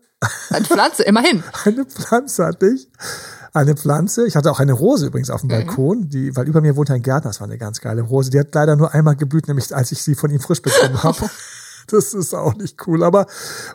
Eine 0.50 0.66
Pflanze, 0.66 1.02
immerhin. 1.02 1.42
Eine 1.64 1.84
Pflanze 1.84 2.46
hatte 2.46 2.68
ich 2.68 2.86
eine 3.52 3.74
Pflanze. 3.74 4.26
Ich 4.26 4.36
hatte 4.36 4.50
auch 4.50 4.60
eine 4.60 4.72
Rose 4.72 5.06
übrigens 5.06 5.30
auf 5.30 5.40
dem 5.40 5.48
mhm. 5.48 5.66
Balkon, 5.66 6.08
die, 6.08 6.34
weil 6.36 6.46
über 6.46 6.60
mir 6.60 6.76
wohnt 6.76 6.90
ein 6.90 7.02
Gärtner, 7.02 7.30
das 7.30 7.40
war 7.40 7.46
eine 7.46 7.58
ganz 7.58 7.80
geile 7.80 8.02
Rose. 8.02 8.30
Die 8.30 8.38
hat 8.38 8.54
leider 8.54 8.76
nur 8.76 8.94
einmal 8.94 9.16
geblüht, 9.16 9.48
nämlich 9.48 9.74
als 9.74 9.92
ich 9.92 10.02
sie 10.02 10.14
von 10.14 10.30
ihm 10.30 10.40
frisch 10.40 10.62
bekommen 10.62 11.02
habe. 11.02 11.28
Das 11.90 12.14
ist 12.14 12.34
auch 12.34 12.54
nicht 12.54 12.86
cool. 12.86 13.02
Aber 13.02 13.26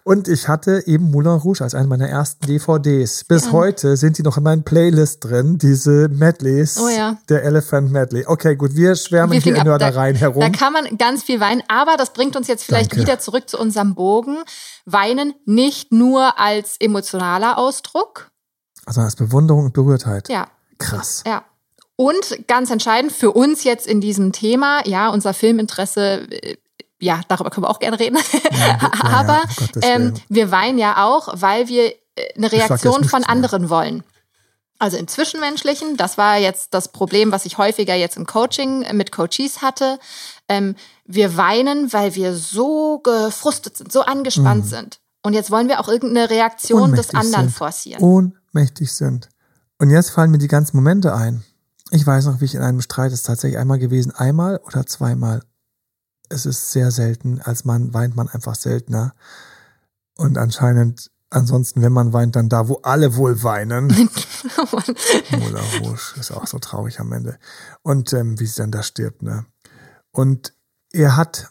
und 0.04 0.28
ich 0.28 0.48
hatte 0.48 0.84
eben 0.86 1.12
Moulin 1.12 1.34
Rouge 1.34 1.62
als 1.62 1.76
eine 1.76 1.88
meiner 1.88 2.08
ersten 2.08 2.46
DVDs. 2.46 3.24
Bis 3.26 3.46
ja. 3.46 3.52
heute 3.52 3.98
sind 3.98 4.18
die 4.18 4.24
noch 4.24 4.38
in 4.38 4.44
meinen 4.44 4.64
Playlist 4.64 5.24
drin, 5.24 5.58
diese 5.58 6.08
Medleys. 6.10 6.78
Oh 6.78 6.90
ja. 6.90 7.18
Der 7.30 7.44
Elephant 7.44 7.92
Medley. 7.92 8.26
Okay, 8.26 8.56
gut, 8.56 8.76
wir 8.76 8.96
schwärmen 8.96 9.34
wir 9.34 9.42
hier 9.42 9.56
in 9.56 9.64
Nördereien 9.64 10.16
herum. 10.16 10.42
Da 10.42 10.50
kann 10.50 10.74
man 10.74 10.98
ganz 10.98 11.24
viel 11.24 11.40
weinen, 11.40 11.64
aber 11.68 11.98
das 11.98 12.14
bringt 12.14 12.36
uns 12.36 12.48
jetzt 12.48 12.64
vielleicht 12.64 12.92
Danke. 12.92 13.06
wieder 13.06 13.20
zurück 13.20 13.50
zu 13.50 13.60
unserem 13.60 13.96
Bogen. 13.96 14.38
Weinen 14.86 15.34
nicht 15.46 15.92
nur 15.92 16.40
als 16.40 16.78
emotionaler 16.80 17.58
Ausdruck, 17.58 18.32
also 18.86 19.02
als 19.02 19.16
Bewunderung 19.16 19.66
und 19.66 19.74
Berührtheit. 19.74 20.30
Ja. 20.30 20.48
Krass. 20.78 21.24
Ja. 21.26 21.44
Und 21.96 22.48
ganz 22.48 22.72
entscheidend 22.72 23.14
für 23.14 23.32
uns 23.32 23.64
jetzt 23.64 23.88
in 23.88 24.02
diesem 24.02 24.34
Thema, 24.34 24.86
ja, 24.86 25.10
unser 25.10 25.34
Filminteresse, 25.34 26.28
äh, 26.30 26.58
ja, 27.00 27.22
darüber 27.28 27.50
können 27.50 27.66
wir 27.66 27.70
auch 27.70 27.80
gerne 27.80 28.00
reden. 28.00 28.18
Ja, 28.52 28.92
Aber 29.02 29.42
ja, 29.76 29.82
ähm, 29.82 30.14
wir 30.28 30.52
weinen 30.52 30.78
ja 30.78 31.06
auch, 31.06 31.30
weil 31.34 31.68
wir 31.68 31.88
äh, 31.88 31.94
eine 32.36 32.52
Reaktion 32.52 33.04
von 33.06 33.24
anderen 33.24 33.70
wollen. 33.70 34.04
Also 34.78 34.98
im 34.98 35.08
Zwischenmenschlichen, 35.08 35.96
das 35.96 36.18
war 36.18 36.38
jetzt 36.38 36.74
das 36.74 36.90
Problem, 36.90 37.32
was 37.32 37.46
ich 37.46 37.58
häufiger 37.58 37.96
jetzt 37.96 38.18
im 38.18 38.26
Coaching 38.26 38.86
mit 38.96 39.14
Coaches 39.14 39.62
hatte. 39.62 40.00
Ähm, 40.50 40.76
wir 41.06 41.38
weinen, 41.38 41.94
weil 41.94 42.16
wir 42.16 42.36
so 42.36 43.00
gefrustet 43.00 43.78
sind, 43.78 43.92
so 43.92 44.02
angespannt 44.02 44.66
mhm. 44.66 44.70
sind. 44.70 45.00
Und 45.24 45.34
jetzt 45.34 45.50
wollen 45.50 45.70
wir 45.70 45.80
auch 45.80 45.88
irgendeine 45.88 46.30
Reaktion 46.30 46.84
Ohnmächtig 46.84 47.12
des 47.12 47.16
anderen 47.16 47.46
sind. 47.46 47.56
forcieren. 47.56 48.34
Ohnmächtig 48.56 48.94
sind. 48.94 49.30
Und 49.80 49.90
jetzt 49.90 50.12
fallen 50.12 50.32
mir 50.32 50.38
die 50.38 50.48
ganzen 50.48 50.78
Momente 50.78 51.14
ein. 51.14 51.44
Ich 51.92 52.08
weiß 52.08 52.26
noch, 52.26 52.40
wie 52.40 52.46
ich 52.46 52.56
in 52.56 52.62
einem 52.62 52.82
Streit 52.82 53.12
ist 53.12 53.26
tatsächlich 53.26 53.60
einmal 53.60 53.80
gewesen, 53.80 54.12
einmal 54.12 54.62
oder 54.66 54.86
zweimal. 54.86 55.42
Es 56.30 56.46
ist 56.46 56.72
sehr 56.72 56.92
selten. 56.92 57.42
Als 57.42 57.66
Mann 57.66 57.94
weint 57.94 58.16
man 58.16 58.30
einfach 58.30 58.56
seltener. 58.56 59.14
Und 60.16 60.38
anscheinend 60.38 61.12
Ansonsten, 61.32 61.82
wenn 61.82 61.92
man 61.92 62.14
weint, 62.14 62.38
dann 62.38 62.48
da, 62.48 62.70
wo 62.70 62.76
alle 62.84 63.18
wohl 63.18 63.44
weinen. 63.44 63.88
Moulin 65.32 65.64
Rouge 65.82 66.14
ist 66.18 66.32
auch 66.32 66.48
so 66.48 66.60
traurig 66.60 67.02
am 67.02 67.12
Ende. 67.12 67.38
Und 67.82 68.14
ähm, 68.14 68.40
wie 68.40 68.46
sie 68.46 68.62
dann 68.62 68.72
da 68.72 68.84
stirbt, 68.84 69.22
ne? 69.22 69.46
Und 70.12 70.54
er 70.94 71.18
hat, 71.18 71.50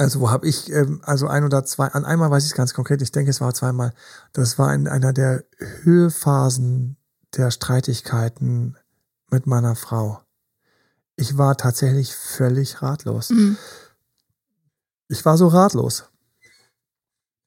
also 0.00 0.20
wo 0.20 0.30
habe 0.30 0.48
ich, 0.48 0.72
ähm, 0.72 1.00
also 1.04 1.26
ein 1.28 1.44
oder 1.44 1.64
zwei, 1.64 1.88
an 1.88 2.06
einmal 2.06 2.30
weiß 2.30 2.44
ich 2.44 2.52
es 2.52 2.56
ganz 2.56 2.72
konkret, 2.72 3.02
ich 3.02 3.12
denke, 3.12 3.30
es 3.30 3.40
war 3.40 3.52
zweimal, 3.52 3.92
das 4.32 4.58
war 4.58 4.72
in 4.74 4.88
einer 4.88 5.12
der 5.12 5.44
Höhephasen 5.82 6.96
der 7.36 7.50
Streitigkeiten 7.50 8.76
mit 9.30 9.46
meiner 9.46 9.76
Frau. 9.76 10.20
Ich 11.16 11.36
war 11.36 11.56
tatsächlich 11.56 12.14
völlig 12.14 12.80
ratlos. 12.80 13.28
Mhm. 13.28 13.58
Ich 15.08 15.24
war 15.24 15.36
so 15.36 15.48
ratlos 15.48 16.10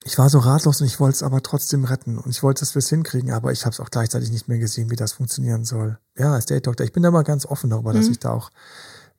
ich 0.05 0.17
war 0.17 0.29
so 0.29 0.39
ratlos 0.39 0.81
und 0.81 0.87
ich 0.87 0.99
wollte 0.99 1.15
es 1.15 1.23
aber 1.23 1.41
trotzdem 1.41 1.85
retten 1.85 2.17
und 2.17 2.29
ich 2.29 2.43
wollte, 2.43 2.59
dass 2.59 2.75
wir 2.75 2.79
es 2.79 2.89
hinkriegen, 2.89 3.31
aber 3.31 3.51
ich 3.51 3.65
habe 3.65 3.73
es 3.73 3.79
auch 3.79 3.89
gleichzeitig 3.89 4.31
nicht 4.31 4.47
mehr 4.47 4.59
gesehen, 4.59 4.89
wie 4.89 4.95
das 4.95 5.13
funktionieren 5.13 5.63
soll. 5.63 5.97
Ja, 6.17 6.33
als 6.33 6.45
Date 6.45 6.67
Doktor, 6.67 6.83
ich 6.83 6.91
bin 6.91 7.03
da 7.03 7.11
mal 7.11 7.23
ganz 7.23 7.45
offen 7.45 7.69
darüber, 7.69 7.93
mhm. 7.93 7.97
dass 7.97 8.07
ich 8.07 8.19
da 8.19 8.31
auch, 8.31 8.51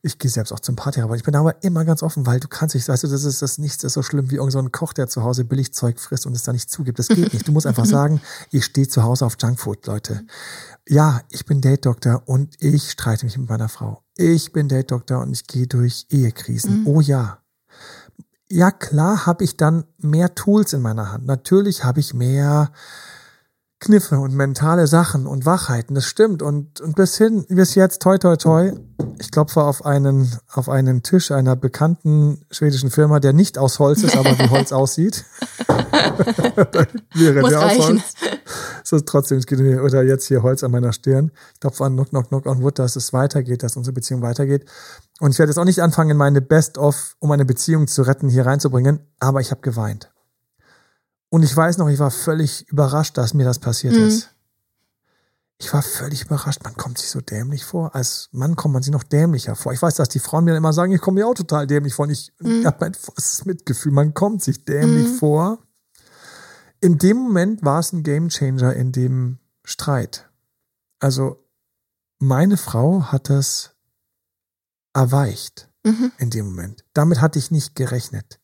ich 0.04 0.18
gehe 0.18 0.30
selbst 0.30 0.52
auch 0.52 0.60
zum 0.60 0.76
Party, 0.76 1.00
aber 1.00 1.16
ich 1.16 1.22
bin 1.22 1.32
da 1.32 1.40
aber 1.40 1.62
immer 1.64 1.84
ganz 1.86 2.02
offen, 2.02 2.26
weil 2.26 2.38
du 2.38 2.46
kannst 2.46 2.74
nicht, 2.74 2.86
weißt 2.86 3.04
du, 3.04 3.08
das 3.08 3.24
ist 3.24 3.40
das 3.40 3.56
nichts 3.56 3.82
ist 3.84 3.94
so 3.94 4.02
schlimm 4.02 4.30
wie 4.30 4.36
irgendein 4.36 4.64
so 4.64 4.70
Koch, 4.70 4.92
der 4.92 5.08
zu 5.08 5.22
Hause 5.22 5.44
Billigzeug 5.44 5.98
frisst 5.98 6.26
und 6.26 6.34
es 6.34 6.42
da 6.42 6.52
nicht 6.52 6.70
zugibt. 6.70 6.98
Das 6.98 7.08
geht 7.08 7.32
nicht. 7.32 7.48
Du 7.48 7.52
musst 7.52 7.66
einfach 7.66 7.86
sagen, 7.86 8.20
ich 8.50 8.66
stehe 8.66 8.86
zu 8.86 9.02
Hause 9.02 9.24
auf 9.24 9.36
Junkfood, 9.40 9.86
Leute. 9.86 10.26
Ja, 10.86 11.22
ich 11.30 11.46
bin 11.46 11.62
Date 11.62 11.86
Doktor 11.86 12.22
und 12.26 12.62
ich 12.62 12.90
streite 12.90 13.24
mich 13.24 13.38
mit 13.38 13.48
meiner 13.48 13.70
Frau. 13.70 14.02
Ich 14.16 14.52
bin 14.52 14.68
Date 14.68 14.90
Doktor 14.90 15.22
und 15.22 15.32
ich 15.32 15.46
gehe 15.46 15.66
durch 15.66 16.06
Ehekrisen. 16.10 16.82
Mhm. 16.82 16.86
Oh 16.86 17.00
ja, 17.00 17.38
ja 18.50 18.70
klar 18.70 19.24
habe 19.24 19.42
ich 19.42 19.56
dann 19.56 19.84
mehr 19.96 20.34
Tools 20.34 20.74
in 20.74 20.82
meiner 20.82 21.12
Hand. 21.12 21.24
Natürlich 21.24 21.82
habe 21.82 22.00
ich 22.00 22.12
mehr 22.12 22.72
Kniffe 23.84 24.18
und 24.18 24.34
mentale 24.34 24.86
Sachen 24.86 25.26
und 25.26 25.44
Wachheiten, 25.44 25.94
das 25.94 26.06
stimmt. 26.06 26.42
Und, 26.42 26.80
und 26.80 26.96
bis 26.96 27.18
hin, 27.18 27.44
bis 27.48 27.74
jetzt, 27.74 28.00
toi, 28.00 28.16
toi, 28.16 28.36
toi, 28.36 28.72
ich 29.18 29.30
klopfe 29.30 29.62
auf 29.62 29.84
einen, 29.84 30.30
auf 30.52 30.68
einen 30.68 31.02
Tisch 31.02 31.30
einer 31.30 31.54
bekannten 31.54 32.44
schwedischen 32.50 32.90
Firma, 32.90 33.20
der 33.20 33.34
nicht 33.34 33.58
aus 33.58 33.78
Holz 33.78 34.02
ist, 34.02 34.16
aber 34.16 34.38
wie 34.38 34.48
Holz 34.48 34.72
aussieht. 34.72 35.24
Wäre 37.14 37.40
Muss 37.42 37.50
der 37.50 37.58
reichen. 37.60 37.80
aus 37.80 37.88
Holz. 37.88 38.14
So, 38.82 39.00
trotzdem, 39.00 39.38
es 39.38 39.46
geht 39.46 39.58
mir, 39.58 39.82
oder 39.82 40.02
jetzt 40.02 40.26
hier 40.26 40.42
Holz 40.42 40.64
an 40.64 40.70
meiner 40.70 40.92
Stirn. 40.92 41.30
Ich 41.54 41.60
klopfe 41.60 41.84
an, 41.84 41.94
knock, 41.94 42.10
knock, 42.10 42.28
knock 42.28 42.46
on 42.46 42.62
wood, 42.62 42.78
dass 42.78 42.96
es 42.96 43.12
weitergeht, 43.12 43.62
dass 43.62 43.76
unsere 43.76 43.92
Beziehung 43.92 44.22
weitergeht. 44.22 44.64
Und 45.20 45.32
ich 45.32 45.38
werde 45.38 45.50
jetzt 45.50 45.58
auch 45.58 45.64
nicht 45.64 45.80
anfangen, 45.80 46.16
meine 46.16 46.40
Best-of, 46.40 47.16
um 47.18 47.30
eine 47.30 47.44
Beziehung 47.44 47.86
zu 47.86 48.02
retten, 48.02 48.28
hier 48.28 48.46
reinzubringen, 48.46 49.00
aber 49.20 49.40
ich 49.40 49.50
habe 49.50 49.60
geweint. 49.60 50.13
Und 51.34 51.42
ich 51.42 51.56
weiß 51.56 51.78
noch, 51.78 51.88
ich 51.88 51.98
war 51.98 52.12
völlig 52.12 52.68
überrascht, 52.68 53.18
dass 53.18 53.34
mir 53.34 53.42
das 53.42 53.58
passiert 53.58 53.94
mhm. 53.94 54.06
ist. 54.06 54.30
Ich 55.58 55.74
war 55.74 55.82
völlig 55.82 56.26
überrascht. 56.26 56.62
Man 56.62 56.76
kommt 56.76 56.98
sich 56.98 57.10
so 57.10 57.20
dämlich 57.20 57.64
vor. 57.64 57.92
Als 57.96 58.28
Mann 58.30 58.54
kommt 58.54 58.72
man 58.72 58.84
sich 58.84 58.92
noch 58.92 59.02
dämlicher 59.02 59.56
vor. 59.56 59.72
Ich 59.72 59.82
weiß, 59.82 59.96
dass 59.96 60.08
die 60.08 60.20
Frauen 60.20 60.44
mir 60.44 60.56
immer 60.56 60.72
sagen, 60.72 60.92
ich 60.92 61.00
komme 61.00 61.18
mir 61.18 61.26
auch 61.26 61.34
total 61.34 61.66
dämlich 61.66 61.92
vor. 61.92 62.04
Und 62.04 62.12
ich 62.12 62.32
mhm. 62.38 62.64
habe 62.64 62.76
mein 62.78 62.94
vollstes 62.94 63.46
Mitgefühl. 63.46 63.90
Man 63.90 64.14
kommt 64.14 64.44
sich 64.44 64.64
dämlich 64.64 65.08
mhm. 65.08 65.16
vor. 65.16 65.58
In 66.80 66.98
dem 66.98 67.16
Moment 67.16 67.64
war 67.64 67.80
es 67.80 67.92
ein 67.92 68.04
Gamechanger 68.04 68.72
in 68.74 68.92
dem 68.92 69.38
Streit. 69.64 70.30
Also 71.00 71.44
meine 72.20 72.56
Frau 72.56 73.10
hat 73.10 73.28
das 73.28 73.74
erweicht 74.92 75.68
mhm. 75.82 76.12
in 76.18 76.30
dem 76.30 76.46
Moment. 76.46 76.84
Damit 76.92 77.20
hatte 77.20 77.40
ich 77.40 77.50
nicht 77.50 77.74
gerechnet. 77.74 78.38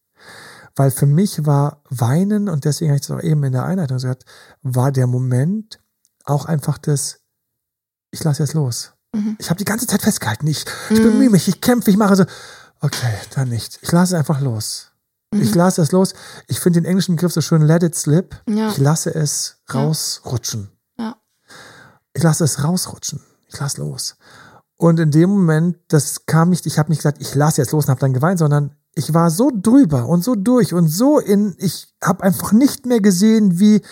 Weil 0.76 0.90
für 0.90 1.06
mich 1.06 1.46
war 1.46 1.82
Weinen, 1.88 2.48
und 2.48 2.64
deswegen 2.64 2.90
habe 2.90 2.98
ich 2.98 3.04
es 3.04 3.10
auch 3.10 3.22
eben 3.22 3.42
in 3.44 3.52
der 3.52 3.64
Einleitung 3.64 3.96
gesagt, 3.96 4.24
war 4.62 4.92
der 4.92 5.06
Moment 5.06 5.80
auch 6.24 6.44
einfach 6.44 6.78
das, 6.78 7.20
ich 8.10 8.22
lasse 8.24 8.42
jetzt 8.42 8.54
los. 8.54 8.92
Mhm. 9.14 9.36
Ich 9.38 9.50
habe 9.50 9.58
die 9.58 9.64
ganze 9.64 9.86
Zeit 9.86 10.02
festgehalten. 10.02 10.46
Ich, 10.46 10.64
ich 10.90 10.98
mhm. 10.98 11.04
bemühe 11.04 11.30
mich, 11.30 11.48
ich 11.48 11.60
kämpfe, 11.60 11.90
ich 11.90 11.96
mache 11.96 12.16
so. 12.16 12.24
Okay, 12.80 13.14
dann 13.34 13.48
nicht. 13.48 13.78
Ich 13.82 13.92
lasse 13.92 14.16
einfach 14.16 14.40
los. 14.40 14.92
Mhm. 15.32 15.42
Ich 15.42 15.54
lasse 15.54 15.82
es 15.82 15.92
los. 15.92 16.14
Ich 16.46 16.60
finde 16.60 16.80
den 16.80 16.86
englischen 16.86 17.16
Begriff 17.16 17.32
so 17.32 17.40
schön, 17.40 17.62
let 17.62 17.82
it 17.82 17.94
slip. 17.94 18.40
Ja. 18.48 18.68
Ich 18.68 18.78
lasse 18.78 19.14
es 19.14 19.60
rausrutschen. 19.72 20.70
Ja. 20.98 21.16
Ich 22.14 22.22
lasse 22.22 22.44
es 22.44 22.62
rausrutschen. 22.62 23.20
Ich 23.48 23.58
lasse 23.58 23.80
los. 23.80 24.16
Und 24.76 24.98
in 24.98 25.10
dem 25.10 25.30
Moment, 25.30 25.76
das 25.88 26.24
kam 26.24 26.50
nicht, 26.50 26.64
ich 26.64 26.78
habe 26.78 26.90
nicht 26.90 27.00
gesagt, 27.00 27.20
ich 27.20 27.34
lasse 27.34 27.60
jetzt 27.60 27.72
los 27.72 27.84
und 27.84 27.90
habe 27.90 28.00
dann 28.00 28.14
geweint, 28.14 28.38
sondern 28.38 28.76
ich 28.94 29.14
war 29.14 29.30
so 29.30 29.50
drüber 29.54 30.06
und 30.06 30.24
so 30.24 30.34
durch 30.34 30.74
und 30.74 30.88
so 30.88 31.18
in, 31.18 31.54
ich 31.58 31.94
habe 32.02 32.22
einfach 32.24 32.52
nicht 32.52 32.86
mehr 32.86 33.00
gesehen, 33.00 33.58
wie, 33.58 33.82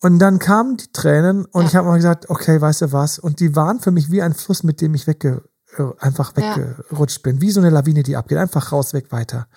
und 0.00 0.18
dann 0.18 0.38
kamen 0.38 0.76
die 0.76 0.92
Tränen 0.92 1.44
und 1.44 1.62
ja. 1.62 1.68
ich 1.68 1.76
habe 1.76 1.88
mal 1.88 1.96
gesagt, 1.96 2.30
okay, 2.30 2.60
weißt 2.60 2.82
du 2.82 2.92
was? 2.92 3.18
Und 3.18 3.40
die 3.40 3.54
waren 3.56 3.80
für 3.80 3.90
mich 3.90 4.10
wie 4.10 4.22
ein 4.22 4.34
Fluss, 4.34 4.62
mit 4.62 4.80
dem 4.80 4.94
ich 4.94 5.06
wegge, 5.06 5.42
äh, 5.76 5.82
einfach 5.98 6.36
weggerutscht 6.36 7.22
bin, 7.22 7.40
wie 7.40 7.50
so 7.50 7.60
eine 7.60 7.70
Lawine, 7.70 8.02
die 8.02 8.16
abgeht, 8.16 8.38
einfach 8.38 8.72
raus, 8.72 8.94
weg, 8.94 9.12
weiter. 9.12 9.48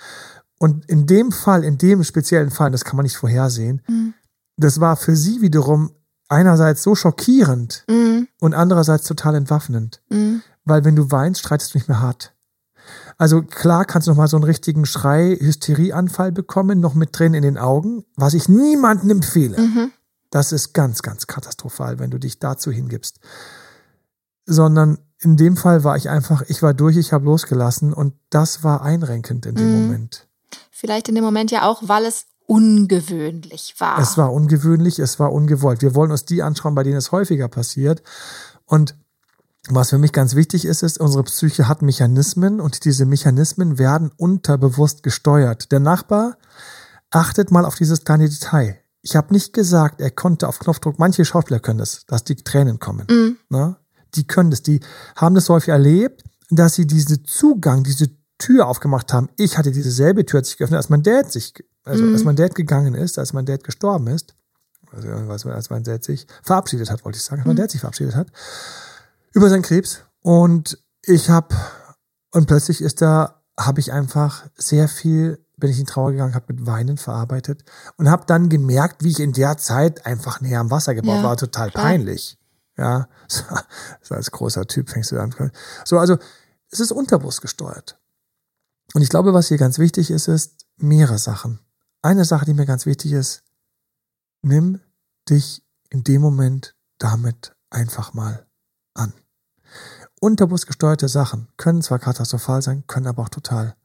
Und 0.59 0.85
in 0.89 1.07
dem 1.07 1.31
Fall, 1.31 1.63
in 1.63 1.77
dem 1.77 2.03
speziellen 2.03 2.51
Fall, 2.51 2.71
das 2.71 2.83
kann 2.83 2.97
man 2.97 3.03
nicht 3.03 3.17
vorhersehen, 3.17 3.81
mhm. 3.87 4.13
das 4.57 4.79
war 4.79 4.95
für 4.95 5.15
sie 5.15 5.41
wiederum 5.41 5.91
einerseits 6.27 6.83
so 6.83 6.95
schockierend 6.95 7.83
mhm. 7.89 8.27
und 8.39 8.53
andererseits 8.53 9.05
total 9.05 9.35
entwaffnend. 9.35 10.01
Mhm 10.09 10.41
weil 10.65 10.85
wenn 10.85 10.95
du 10.95 11.11
weinst, 11.11 11.41
streitest 11.41 11.73
du 11.73 11.77
nicht 11.77 11.87
mehr 11.87 12.01
hart. 12.01 12.33
Also 13.21 13.43
klar 13.43 13.85
kannst 13.85 14.07
du 14.07 14.11
noch 14.11 14.17
mal 14.17 14.27
so 14.27 14.35
einen 14.35 14.45
richtigen 14.45 14.87
Schrei, 14.87 15.37
Hysterieanfall 15.39 16.31
bekommen, 16.31 16.79
noch 16.79 16.95
mit 16.95 17.13
Tränen 17.13 17.35
in 17.35 17.43
den 17.43 17.57
Augen, 17.59 18.03
was 18.15 18.33
ich 18.33 18.49
niemandem 18.49 19.11
empfehle. 19.11 19.61
Mhm. 19.61 19.91
Das 20.31 20.51
ist 20.51 20.73
ganz, 20.73 21.03
ganz 21.03 21.27
katastrophal, 21.27 21.99
wenn 21.99 22.09
du 22.09 22.17
dich 22.17 22.39
dazu 22.39 22.71
hingibst. 22.71 23.19
Sondern 24.47 24.97
in 25.19 25.37
dem 25.37 25.55
Fall 25.55 25.83
war 25.83 25.97
ich 25.97 26.09
einfach, 26.09 26.41
ich 26.47 26.63
war 26.63 26.73
durch, 26.73 26.97
ich 26.97 27.13
habe 27.13 27.25
losgelassen 27.25 27.93
und 27.93 28.15
das 28.31 28.63
war 28.63 28.81
einrenkend 28.81 29.45
in 29.45 29.53
dem 29.53 29.67
mhm. 29.67 29.81
Moment. 29.83 30.27
Vielleicht 30.71 31.07
in 31.07 31.13
dem 31.13 31.23
Moment 31.23 31.51
ja 31.51 31.69
auch, 31.69 31.83
weil 31.85 32.05
es 32.05 32.25
ungewöhnlich 32.47 33.75
war. 33.77 33.99
Es 33.99 34.17
war 34.17 34.33
ungewöhnlich, 34.33 34.97
es 34.97 35.19
war 35.19 35.31
ungewollt. 35.31 35.83
Wir 35.83 35.93
wollen 35.93 36.09
uns 36.09 36.25
die 36.25 36.41
anschauen, 36.41 36.73
bei 36.73 36.81
denen 36.81 36.97
es 36.97 37.11
häufiger 37.11 37.49
passiert. 37.49 38.01
Und 38.65 38.95
was 39.75 39.89
für 39.89 39.97
mich 39.97 40.11
ganz 40.11 40.35
wichtig 40.35 40.65
ist, 40.65 40.83
ist, 40.83 40.99
unsere 40.99 41.23
Psyche 41.23 41.67
hat 41.67 41.81
Mechanismen 41.81 42.59
und 42.59 42.85
diese 42.85 43.05
Mechanismen 43.05 43.77
werden 43.77 44.11
unterbewusst 44.17 45.03
gesteuert. 45.03 45.71
Der 45.71 45.79
Nachbar 45.79 46.37
achtet 47.09 47.51
mal 47.51 47.65
auf 47.65 47.75
dieses 47.75 48.03
kleine 48.03 48.29
Detail. 48.29 48.77
Ich 49.01 49.15
habe 49.15 49.33
nicht 49.33 49.53
gesagt, 49.53 50.01
er 50.01 50.11
konnte 50.11 50.47
auf 50.47 50.59
Knopfdruck, 50.59 50.99
manche 50.99 51.25
Schauspieler 51.25 51.59
können 51.59 51.79
das, 51.79 52.05
dass 52.05 52.23
die 52.23 52.35
Tränen 52.35 52.79
kommen. 52.79 53.07
Mhm. 53.09 53.37
Ne? 53.49 53.75
Die 54.15 54.27
können 54.27 54.51
das, 54.51 54.61
die 54.61 54.79
haben 55.15 55.35
das 55.35 55.49
häufig 55.49 55.69
erlebt, 55.69 56.23
dass 56.49 56.75
sie 56.75 56.85
diesen 56.85 57.23
Zugang, 57.25 57.83
diese 57.83 58.09
Tür 58.37 58.67
aufgemacht 58.67 59.13
haben. 59.13 59.29
Ich 59.37 59.57
hatte 59.57 59.71
dieselbe 59.71 60.25
Tür 60.25 60.43
sich 60.43 60.57
geöffnet, 60.57 60.77
als 60.77 60.89
mein 60.89 61.03
Dad 61.03 61.31
sich, 61.31 61.53
also 61.83 62.03
mhm. 62.03 62.13
als 62.13 62.23
mein 62.23 62.35
Dad 62.35 62.55
gegangen 62.55 62.93
ist, 62.93 63.17
als 63.17 63.33
mein 63.33 63.45
Dad 63.45 63.63
gestorben 63.63 64.07
ist, 64.07 64.35
also 64.91 65.49
als 65.49 65.69
mein 65.69 65.83
Dad 65.83 66.03
sich 66.03 66.27
verabschiedet 66.43 66.91
hat, 66.91 67.05
wollte 67.05 67.17
ich 67.17 67.23
sagen, 67.23 67.41
als 67.41 67.47
mein 67.47 67.55
mhm. 67.55 67.59
Dad 67.61 67.71
sich 67.71 67.79
verabschiedet 67.79 68.15
hat 68.15 68.27
über 69.33 69.49
seinen 69.49 69.63
Krebs 69.63 70.01
und 70.21 70.77
ich 71.03 71.29
habe 71.29 71.55
und 72.31 72.47
plötzlich 72.47 72.81
ist 72.81 73.01
da 73.01 73.41
habe 73.59 73.79
ich 73.79 73.91
einfach 73.91 74.47
sehr 74.55 74.87
viel 74.87 75.45
bin 75.61 75.69
ich 75.69 75.79
in 75.79 75.85
Trauer 75.85 76.11
gegangen, 76.11 76.35
habe 76.35 76.53
mit 76.53 76.65
Weinen 76.65 76.97
verarbeitet 76.97 77.63
und 77.95 78.09
habe 78.09 78.25
dann 78.25 78.49
gemerkt, 78.49 79.03
wie 79.03 79.11
ich 79.11 79.19
in 79.21 79.31
der 79.31 79.57
Zeit 79.57 80.05
einfach 80.05 80.41
näher 80.41 80.59
am 80.59 80.71
Wasser 80.71 80.93
gebaut 80.93 81.17
ja, 81.17 81.23
war, 81.23 81.37
total 81.37 81.69
klar. 81.69 81.85
peinlich. 81.85 82.37
Ja, 82.77 83.07
so 84.01 84.15
als 84.15 84.31
großer 84.31 84.65
Typ 84.65 84.89
fängst 84.89 85.11
du 85.11 85.19
an. 85.19 85.33
So, 85.85 85.99
also 85.99 86.17
es 86.69 86.79
ist 86.79 86.91
unterbewusst 86.91 87.41
gesteuert. 87.41 87.99
Und 88.93 89.03
ich 89.03 89.09
glaube, 89.09 89.33
was 89.33 89.47
hier 89.47 89.57
ganz 89.57 89.77
wichtig 89.77 90.11
ist, 90.11 90.27
ist 90.27 90.65
mehrere 90.77 91.17
Sachen. 91.17 91.59
Eine 92.01 92.25
Sache, 92.25 92.45
die 92.45 92.53
mir 92.53 92.65
ganz 92.65 92.85
wichtig 92.85 93.13
ist, 93.13 93.43
nimm 94.41 94.81
dich 95.29 95.63
in 95.89 96.03
dem 96.03 96.21
Moment 96.21 96.75
damit 96.97 97.55
einfach 97.69 98.13
mal. 98.13 98.47
Unterbewusst 100.23 100.67
gesteuerte 100.67 101.07
Sachen 101.07 101.47
können 101.57 101.81
zwar 101.81 101.97
katastrophal 101.97 102.61
sein, 102.61 102.83
können 102.85 103.07
aber 103.07 103.23
auch 103.23 103.29
total 103.29 103.75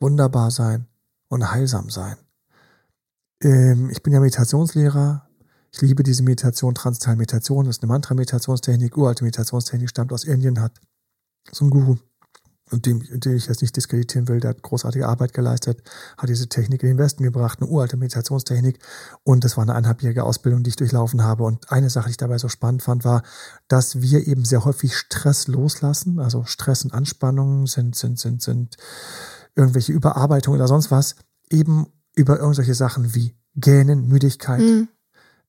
wunderbar 0.00 0.50
sein 0.50 0.86
und 1.28 1.50
heilsam 1.50 1.90
sein. 1.90 2.16
Ähm, 3.42 3.90
ich 3.90 4.02
bin 4.02 4.14
ja 4.14 4.20
Meditationslehrer. 4.20 5.28
Ich 5.70 5.82
liebe 5.82 6.02
diese 6.02 6.22
Meditation, 6.22 6.74
Transtal-Meditation, 6.74 7.66
das 7.66 7.76
ist 7.76 7.82
eine 7.82 7.92
Mantra-Meditationstechnik, 7.92 8.96
uralte 8.96 9.24
Meditationstechnik, 9.24 9.90
stammt 9.90 10.10
aus 10.10 10.24
Indien, 10.24 10.58
hat 10.58 10.72
so 11.52 11.66
ein 11.66 11.70
Guru, 11.70 11.98
und 12.70 12.86
dem, 12.86 13.02
dem 13.20 13.36
ich 13.36 13.46
jetzt 13.46 13.62
nicht 13.62 13.76
diskreditieren 13.76 14.28
will, 14.28 14.40
der 14.40 14.50
hat 14.50 14.62
großartige 14.62 15.06
Arbeit 15.06 15.32
geleistet, 15.32 15.82
hat 16.16 16.28
diese 16.28 16.48
Technik 16.48 16.82
in 16.82 16.88
den 16.88 16.98
Westen 16.98 17.22
gebracht, 17.22 17.60
eine 17.60 17.70
uralte 17.70 17.96
Meditationstechnik. 17.96 18.78
Und 19.24 19.44
das 19.44 19.56
war 19.56 19.62
eine 19.62 19.74
eineinhalbjährige 19.74 20.24
Ausbildung, 20.24 20.62
die 20.62 20.70
ich 20.70 20.76
durchlaufen 20.76 21.22
habe. 21.22 21.44
Und 21.44 21.70
eine 21.70 21.90
Sache, 21.90 22.06
die 22.06 22.12
ich 22.12 22.16
dabei 22.16 22.38
so 22.38 22.48
spannend 22.48 22.82
fand, 22.82 23.04
war, 23.04 23.22
dass 23.68 24.00
wir 24.00 24.26
eben 24.26 24.44
sehr 24.44 24.64
häufig 24.64 24.96
Stress 24.96 25.48
loslassen. 25.48 26.20
Also 26.20 26.44
Stress 26.44 26.84
und 26.84 26.92
Anspannungen 26.92 27.66
sind, 27.66 27.96
sind, 27.96 28.18
sind, 28.18 28.42
sind 28.42 28.76
irgendwelche 29.54 29.92
Überarbeitungen 29.92 30.60
oder 30.60 30.68
sonst 30.68 30.90
was, 30.90 31.16
eben 31.50 31.86
über 32.14 32.38
irgendwelche 32.38 32.74
Sachen 32.74 33.14
wie 33.14 33.34
Gähnen, 33.54 34.08
Müdigkeit. 34.08 34.60
Mhm. 34.60 34.88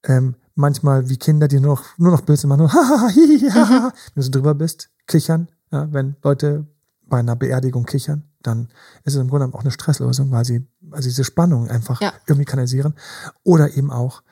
Ähm, 0.04 0.34
manchmal 0.54 1.08
wie 1.08 1.16
Kinder, 1.16 1.48
die 1.48 1.60
nur 1.60 1.76
noch, 1.76 1.98
nur 1.98 2.12
noch 2.12 2.22
Blödsinn 2.22 2.48
machen, 2.48 2.60
nur, 2.60 2.72
ha, 2.72 2.88
ha, 2.88 3.08
hi, 3.08 3.50
ha, 3.50 3.68
ha, 3.68 3.92
wenn 4.14 4.20
du 4.20 4.22
so 4.22 4.30
drüber 4.30 4.54
bist, 4.54 4.90
kichern, 5.06 5.48
ja, 5.70 5.92
wenn 5.92 6.16
Leute 6.22 6.66
bei 7.10 7.18
einer 7.18 7.36
Beerdigung 7.36 7.84
kichern, 7.84 8.24
dann 8.42 8.68
ist 9.04 9.14
es 9.14 9.20
im 9.20 9.28
Grunde 9.28 9.52
auch 9.52 9.60
eine 9.60 9.70
Stresslösung, 9.70 10.30
weil 10.30 10.44
sie, 10.44 10.66
sie 10.80 11.08
diese 11.08 11.24
Spannung 11.24 11.68
einfach 11.68 12.00
ja. 12.00 12.12
irgendwie 12.26 12.46
kanalisieren. 12.46 12.94
Oder 13.42 13.74
eben 13.74 13.90
auch 13.90 14.22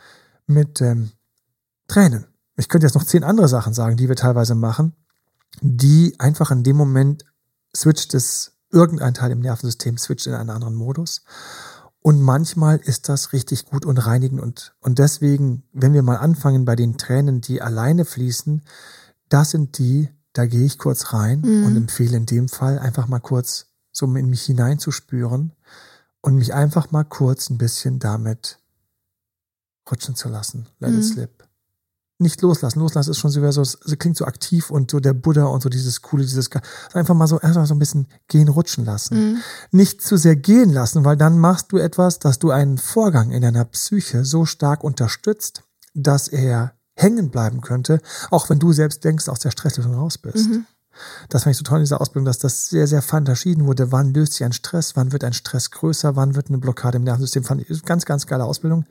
mit 0.46 0.80
ähm, 0.80 1.10
Tränen. 1.88 2.26
Ich 2.56 2.68
könnte 2.68 2.86
jetzt 2.86 2.94
noch 2.94 3.04
zehn 3.04 3.24
andere 3.24 3.48
Sachen 3.48 3.74
sagen, 3.74 3.96
die 3.96 4.08
wir 4.08 4.16
teilweise 4.16 4.54
machen, 4.54 4.94
die 5.60 6.14
einfach 6.18 6.50
in 6.50 6.62
dem 6.62 6.76
Moment 6.76 7.24
switcht 7.76 8.14
es, 8.14 8.52
irgendein 8.70 9.14
Teil 9.14 9.30
im 9.30 9.40
Nervensystem 9.40 9.96
switcht 9.96 10.26
in 10.26 10.34
einen 10.34 10.50
anderen 10.50 10.74
Modus. 10.74 11.22
Und 12.00 12.20
manchmal 12.20 12.78
ist 12.78 13.08
das 13.08 13.32
richtig 13.32 13.66
gut 13.66 13.84
und 13.84 13.98
reinigend 13.98 14.40
und, 14.40 14.74
und 14.80 14.98
deswegen, 14.98 15.64
wenn 15.72 15.92
wir 15.92 16.02
mal 16.02 16.16
anfangen 16.16 16.64
bei 16.64 16.76
den 16.76 16.96
Tränen, 16.96 17.40
die 17.40 17.60
alleine 17.60 18.04
fließen, 18.04 18.62
das 19.28 19.50
sind 19.50 19.78
die, 19.78 20.08
da 20.38 20.46
gehe 20.46 20.64
ich 20.64 20.78
kurz 20.78 21.12
rein 21.12 21.40
mhm. 21.40 21.66
und 21.66 21.76
empfehle 21.76 22.16
in 22.16 22.24
dem 22.24 22.48
Fall 22.48 22.78
einfach 22.78 23.08
mal 23.08 23.18
kurz 23.18 23.66
so 23.90 24.06
in 24.06 24.30
mich 24.30 24.42
hineinzuspüren 24.42 25.52
und 26.20 26.36
mich 26.36 26.54
einfach 26.54 26.92
mal 26.92 27.02
kurz 27.02 27.50
ein 27.50 27.58
bisschen 27.58 27.98
damit 27.98 28.60
rutschen 29.90 30.14
zu 30.14 30.28
lassen. 30.28 30.68
Let 30.78 30.92
mhm. 30.92 30.98
it 30.98 31.04
slip. 31.04 31.48
Nicht 32.20 32.40
loslassen. 32.40 32.78
Loslassen 32.78 33.10
ist 33.10 33.18
schon 33.18 33.32
so, 33.32 33.50
so, 33.50 33.64
so 33.64 33.96
klingt 33.96 34.16
so 34.16 34.26
aktiv 34.26 34.70
und 34.70 34.92
so 34.92 35.00
der 35.00 35.12
Buddha 35.12 35.46
und 35.46 35.60
so 35.60 35.68
dieses 35.68 36.02
coole, 36.02 36.22
dieses 36.22 36.50
einfach 36.92 37.14
mal 37.14 37.26
so 37.26 37.40
einfach 37.40 37.66
so 37.66 37.74
ein 37.74 37.80
bisschen 37.80 38.06
gehen 38.28 38.48
rutschen 38.48 38.84
lassen. 38.84 39.32
Mhm. 39.32 39.38
Nicht 39.72 40.02
zu 40.02 40.16
sehr 40.16 40.36
gehen 40.36 40.70
lassen, 40.70 41.04
weil 41.04 41.16
dann 41.16 41.36
machst 41.36 41.72
du 41.72 41.78
etwas, 41.78 42.20
dass 42.20 42.38
du 42.38 42.52
einen 42.52 42.78
Vorgang 42.78 43.32
in 43.32 43.42
deiner 43.42 43.64
Psyche 43.64 44.24
so 44.24 44.44
stark 44.44 44.84
unterstützt, 44.84 45.64
dass 45.94 46.28
er 46.28 46.77
hängen 46.98 47.30
bleiben 47.30 47.60
könnte, 47.60 48.00
auch 48.30 48.50
wenn 48.50 48.58
du 48.58 48.72
selbst 48.72 49.04
denkst, 49.04 49.28
aus 49.28 49.38
der 49.38 49.50
Stresslösung 49.50 49.94
raus 49.94 50.18
bist. 50.18 50.48
Mhm. 50.48 50.66
Das 51.28 51.44
fand 51.44 51.52
ich 51.52 51.58
so 51.58 51.64
toll 51.64 51.78
in 51.78 51.84
dieser 51.84 52.00
Ausbildung, 52.00 52.24
dass 52.24 52.38
das 52.38 52.68
sehr, 52.68 52.86
sehr 52.86 53.02
fein 53.02 53.20
unterschieden 53.20 53.66
wurde. 53.66 53.92
Wann 53.92 54.12
löst 54.12 54.34
sich 54.34 54.44
ein 54.44 54.52
Stress? 54.52 54.96
Wann 54.96 55.12
wird 55.12 55.24
ein 55.24 55.32
Stress 55.32 55.70
größer? 55.70 56.16
Wann 56.16 56.34
wird 56.34 56.48
eine 56.48 56.58
Blockade 56.58 56.96
im 56.96 57.04
Nervensystem? 57.04 57.44
Fand 57.44 57.68
ich 57.68 57.82
ganz, 57.84 58.04
ganz 58.04 58.26
geile 58.26 58.44
Ausbildung. 58.44 58.84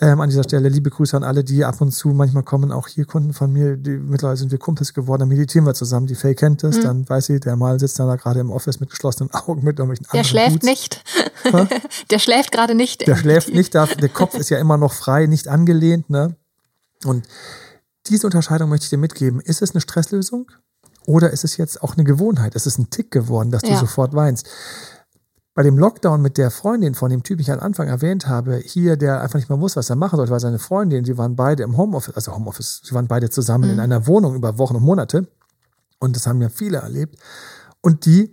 Ähm, 0.00 0.20
an 0.20 0.28
dieser 0.28 0.42
Stelle 0.42 0.68
liebe 0.68 0.90
Grüße 0.90 1.16
an 1.16 1.24
alle, 1.24 1.44
die 1.44 1.64
ab 1.64 1.80
und 1.80 1.92
zu 1.92 2.08
manchmal 2.08 2.42
kommen, 2.42 2.72
auch 2.72 2.88
hier 2.88 3.04
Kunden 3.04 3.32
von 3.32 3.52
mir, 3.52 3.76
die 3.76 3.90
mittlerweile 3.90 4.36
sind 4.36 4.50
wir 4.50 4.58
Kumpels 4.58 4.94
geworden, 4.94 5.20
dann 5.20 5.28
meditieren 5.28 5.66
wir 5.66 5.74
zusammen. 5.74 6.06
Die 6.06 6.14
Faye 6.14 6.34
kennt 6.34 6.64
es, 6.64 6.78
mhm. 6.78 6.82
dann 6.82 7.08
weiß 7.08 7.26
sie, 7.26 7.40
der 7.40 7.56
Mal 7.56 7.80
sitzt 7.80 7.98
da 7.98 8.16
gerade 8.16 8.40
im 8.40 8.50
Office 8.50 8.80
mit 8.80 8.90
geschlossenen 8.90 9.32
Augen 9.32 9.64
mit 9.64 9.78
irgendwelchen 9.78 10.06
Der 10.12 10.24
schläft 10.24 10.60
Boots. 10.60 10.66
nicht. 10.66 11.04
der 12.10 12.18
schläft 12.18 12.52
gerade 12.52 12.74
nicht. 12.74 13.06
Der 13.06 13.16
schläft 13.16 13.54
nicht, 13.54 13.74
der 13.74 13.86
Kopf 14.12 14.34
ist 14.34 14.50
ja 14.50 14.58
immer 14.58 14.76
noch 14.76 14.92
frei, 14.92 15.26
nicht 15.26 15.48
angelehnt, 15.48 16.10
ne? 16.10 16.36
Und 17.04 17.26
diese 18.06 18.26
Unterscheidung 18.26 18.70
möchte 18.70 18.84
ich 18.84 18.90
dir 18.90 18.98
mitgeben. 18.98 19.40
Ist 19.40 19.62
es 19.62 19.72
eine 19.72 19.80
Stresslösung 19.80 20.50
oder 21.06 21.30
ist 21.30 21.44
es 21.44 21.56
jetzt 21.56 21.82
auch 21.82 21.94
eine 21.94 22.04
Gewohnheit? 22.04 22.54
Ist 22.54 22.66
es 22.66 22.78
ein 22.78 22.90
Tick 22.90 23.10
geworden, 23.10 23.50
dass 23.50 23.62
du 23.62 23.70
ja. 23.70 23.78
sofort 23.78 24.14
weinst? 24.14 24.48
Bei 25.54 25.62
dem 25.64 25.76
Lockdown 25.76 26.22
mit 26.22 26.38
der 26.38 26.52
Freundin 26.52 26.94
von 26.94 27.10
dem 27.10 27.24
Typ, 27.24 27.40
ich 27.40 27.50
am 27.50 27.58
Anfang 27.58 27.88
erwähnt 27.88 28.28
habe, 28.28 28.58
hier, 28.58 28.96
der 28.96 29.20
einfach 29.20 29.38
nicht 29.38 29.48
mal 29.48 29.60
wusste, 29.60 29.78
was 29.78 29.90
er 29.90 29.96
machen 29.96 30.16
sollte, 30.16 30.30
weil 30.30 30.38
seine 30.38 30.60
Freundin, 30.60 31.02
die 31.02 31.18
waren 31.18 31.34
beide 31.34 31.64
im 31.64 31.76
Homeoffice, 31.76 32.14
also 32.14 32.32
Homeoffice, 32.32 32.82
sie 32.84 32.94
waren 32.94 33.08
beide 33.08 33.28
zusammen 33.28 33.64
mhm. 33.64 33.74
in 33.74 33.80
einer 33.80 34.06
Wohnung 34.06 34.36
über 34.36 34.58
Wochen 34.58 34.76
und 34.76 34.84
Monate. 34.84 35.26
Und 35.98 36.14
das 36.14 36.26
haben 36.28 36.40
ja 36.40 36.48
viele 36.48 36.78
erlebt. 36.78 37.18
Und 37.80 38.06
die, 38.06 38.32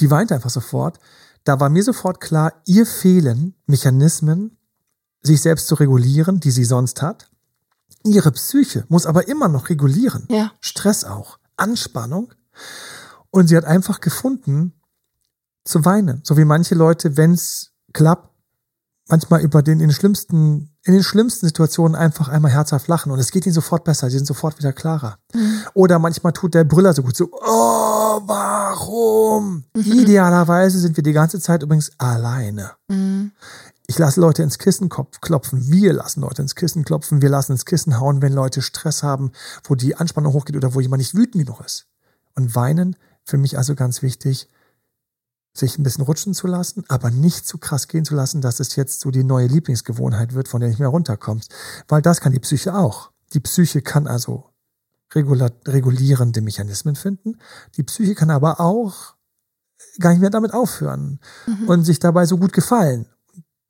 die 0.00 0.10
weinte 0.10 0.34
einfach 0.34 0.50
sofort. 0.50 0.98
Da 1.44 1.60
war 1.60 1.68
mir 1.68 1.82
sofort 1.82 2.20
klar, 2.20 2.52
ihr 2.66 2.86
fehlen 2.86 3.54
Mechanismen, 3.66 4.58
sich 5.22 5.40
selbst 5.40 5.68
zu 5.68 5.76
regulieren, 5.76 6.40
die 6.40 6.50
sie 6.50 6.64
sonst 6.64 7.00
hat. 7.00 7.30
Ihre 8.04 8.32
Psyche 8.32 8.84
muss 8.88 9.06
aber 9.06 9.28
immer 9.28 9.48
noch 9.48 9.68
regulieren. 9.68 10.26
Ja. 10.30 10.52
Stress 10.60 11.04
auch, 11.04 11.38
Anspannung. 11.56 12.32
Und 13.30 13.48
sie 13.48 13.56
hat 13.56 13.64
einfach 13.64 14.00
gefunden, 14.00 14.74
zu 15.64 15.84
weinen. 15.84 16.20
So 16.24 16.36
wie 16.36 16.44
manche 16.44 16.74
Leute, 16.74 17.16
wenn 17.16 17.32
es 17.32 17.72
klappt, 17.92 18.28
manchmal 19.08 19.42
über 19.42 19.62
den 19.62 19.80
in 19.80 19.88
den 19.88 19.92
schlimmsten, 19.92 20.70
in 20.84 20.94
den 20.94 21.02
schlimmsten 21.02 21.46
Situationen 21.46 21.94
einfach 21.94 22.28
einmal 22.28 22.52
herzhaft 22.52 22.88
lachen 22.88 23.12
und 23.12 23.18
es 23.18 23.30
geht 23.30 23.46
ihnen 23.46 23.54
sofort 23.54 23.84
besser, 23.84 24.08
sie 24.08 24.16
sind 24.16 24.26
sofort 24.26 24.58
wieder 24.58 24.72
klarer. 24.72 25.18
Mhm. 25.34 25.62
Oder 25.74 25.98
manchmal 25.98 26.32
tut 26.32 26.54
der 26.54 26.64
Brüller 26.64 26.94
so 26.94 27.02
gut 27.02 27.16
so, 27.16 27.28
oh, 27.32 28.20
warum? 28.26 29.64
Mhm. 29.76 29.82
Idealerweise 29.82 30.78
sind 30.78 30.96
wir 30.96 31.04
die 31.04 31.12
ganze 31.12 31.40
Zeit 31.40 31.62
übrigens 31.62 31.92
alleine. 31.98 32.72
Mhm. 32.88 33.32
Ich 33.92 33.98
lasse 33.98 34.22
Leute 34.22 34.42
ins 34.42 34.56
Kissen 34.56 34.88
klopfen. 34.88 35.70
Wir 35.70 35.92
lassen 35.92 36.22
Leute 36.22 36.40
ins 36.40 36.54
Kissen 36.54 36.82
klopfen. 36.82 37.20
Wir 37.20 37.28
lassen 37.28 37.52
ins 37.52 37.66
Kissen 37.66 38.00
hauen, 38.00 38.22
wenn 38.22 38.32
Leute 38.32 38.62
Stress 38.62 39.02
haben, 39.02 39.32
wo 39.64 39.74
die 39.74 39.96
Anspannung 39.96 40.32
hochgeht 40.32 40.56
oder 40.56 40.72
wo 40.72 40.80
jemand 40.80 41.00
nicht 41.00 41.14
wütend 41.14 41.44
genug 41.44 41.60
ist. 41.60 41.88
Und 42.34 42.56
weinen, 42.56 42.96
für 43.22 43.36
mich 43.36 43.58
also 43.58 43.74
ganz 43.74 44.00
wichtig, 44.00 44.48
sich 45.52 45.76
ein 45.76 45.82
bisschen 45.82 46.04
rutschen 46.04 46.32
zu 46.32 46.46
lassen, 46.46 46.84
aber 46.88 47.10
nicht 47.10 47.46
zu 47.46 47.58
krass 47.58 47.86
gehen 47.86 48.06
zu 48.06 48.14
lassen, 48.14 48.40
dass 48.40 48.60
es 48.60 48.76
jetzt 48.76 49.00
so 49.00 49.10
die 49.10 49.24
neue 49.24 49.46
Lieblingsgewohnheit 49.46 50.32
wird, 50.32 50.48
von 50.48 50.60
der 50.60 50.70
nicht 50.70 50.78
mehr 50.78 50.88
runterkommst. 50.88 51.54
Weil 51.86 52.00
das 52.00 52.22
kann 52.22 52.32
die 52.32 52.40
Psyche 52.40 52.74
auch. 52.74 53.10
Die 53.34 53.40
Psyche 53.40 53.82
kann 53.82 54.06
also 54.06 54.48
regulierende 55.14 56.40
Mechanismen 56.40 56.96
finden. 56.96 57.36
Die 57.76 57.82
Psyche 57.82 58.14
kann 58.14 58.30
aber 58.30 58.58
auch 58.58 59.16
gar 59.98 60.12
nicht 60.12 60.22
mehr 60.22 60.30
damit 60.30 60.54
aufhören 60.54 61.20
mhm. 61.46 61.68
und 61.68 61.84
sich 61.84 61.98
dabei 61.98 62.24
so 62.24 62.38
gut 62.38 62.54
gefallen 62.54 63.04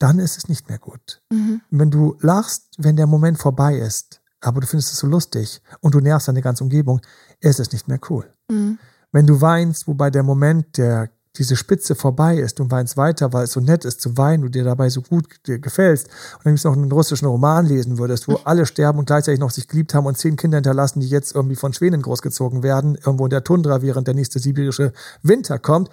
dann 0.03 0.19
ist 0.19 0.37
es 0.37 0.49
nicht 0.49 0.69
mehr 0.69 0.79
gut. 0.79 1.23
Mhm. 1.31 1.61
Wenn 1.71 1.91
du 1.91 2.17
lachst, 2.21 2.75
wenn 2.79 2.97
der 2.97 3.07
Moment 3.07 3.39
vorbei 3.39 3.77
ist, 3.77 4.21
aber 4.41 4.61
du 4.61 4.67
findest 4.67 4.93
es 4.93 4.99
so 4.99 5.07
lustig 5.07 5.63
und 5.81 5.95
du 5.95 6.01
nervst 6.01 6.27
deine 6.27 6.43
ganze 6.43 6.65
Umgebung, 6.65 7.01
ist 7.41 7.61
es 7.61 7.73
nicht 7.73 7.87
mehr 7.87 8.01
cool. 8.11 8.33
Mhm. 8.51 8.79
Wenn 9.13 9.27
du 9.27 9.41
weinst, 9.41 9.87
wobei 9.87 10.11
der 10.11 10.25
Moment, 10.25 10.77
der 10.77 11.11
diese 11.37 11.57
Spitze 11.57 11.95
vorbei 11.95 12.37
ist 12.37 12.61
und 12.61 12.71
weinst 12.71 12.97
weiter, 12.97 13.33
weil 13.33 13.45
es 13.45 13.53
so 13.53 13.61
nett 13.61 13.85
ist 13.85 14.01
zu 14.03 14.19
weinen 14.19 14.45
und 14.45 14.55
dir 14.55 14.65
dabei 14.65 14.91
so 14.91 15.01
gut 15.01 15.27
dir 15.47 15.59
gefällst 15.59 16.09
und 16.39 16.47
dann 16.47 16.59
noch 16.63 16.77
einen 16.77 16.93
russischen 16.93 17.27
Roman 17.27 17.65
lesen 17.65 17.97
würdest, 17.97 18.29
wo 18.29 18.35
alle 18.45 18.67
sterben 18.67 18.99
und 18.99 19.07
gleichzeitig 19.07 19.41
noch 19.41 19.51
sich 19.51 19.69
geliebt 19.69 19.95
haben 19.95 20.07
und 20.07 20.19
zehn 20.19 20.37
Kinder 20.37 20.59
hinterlassen, 20.59 21.01
die 21.01 21.09
jetzt 21.09 21.35
irgendwie 21.35 21.57
von 21.57 21.73
Schwänen 21.73 22.03
großgezogen 22.03 22.63
werden, 22.63 22.97
irgendwo 22.97 23.25
in 23.25 23.31
der 23.31 23.45
Tundra, 23.45 23.81
während 23.81 24.09
der 24.09 24.15
nächste 24.15 24.41
sibirische 24.41 24.93
Winter 25.23 25.59
kommt, 25.59 25.89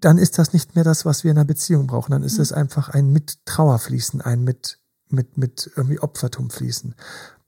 dann 0.00 0.18
ist 0.18 0.38
das 0.38 0.52
nicht 0.52 0.74
mehr 0.74 0.84
das, 0.84 1.04
was 1.04 1.24
wir 1.24 1.30
in 1.30 1.38
einer 1.38 1.44
Beziehung 1.44 1.86
brauchen. 1.86 2.12
Dann 2.12 2.22
ist 2.22 2.36
mhm. 2.36 2.42
es 2.42 2.52
einfach 2.52 2.88
ein 2.88 3.12
mit 3.12 3.44
Trauer 3.46 3.78
fließen, 3.78 4.20
ein 4.20 4.42
mit, 4.42 4.78
mit, 5.08 5.36
mit 5.36 5.70
irgendwie 5.76 6.00
Opfertum 6.00 6.50
fließen. 6.50 6.94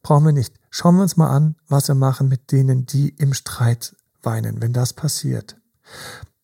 Brauchen 0.03 0.25
wir 0.25 0.33
nicht. 0.33 0.55
Schauen 0.71 0.97
wir 0.97 1.03
uns 1.03 1.17
mal 1.17 1.31
an, 1.31 1.57
was 1.69 1.89
wir 1.89 1.95
machen 1.95 2.29
mit 2.29 2.53
denen, 2.53 2.87
die 2.87 3.11
im 3.11 3.35
Streit 3.35 3.97
weinen, 4.23 4.61
wenn 4.61 4.73
das 4.73 4.93
passiert. 4.93 5.61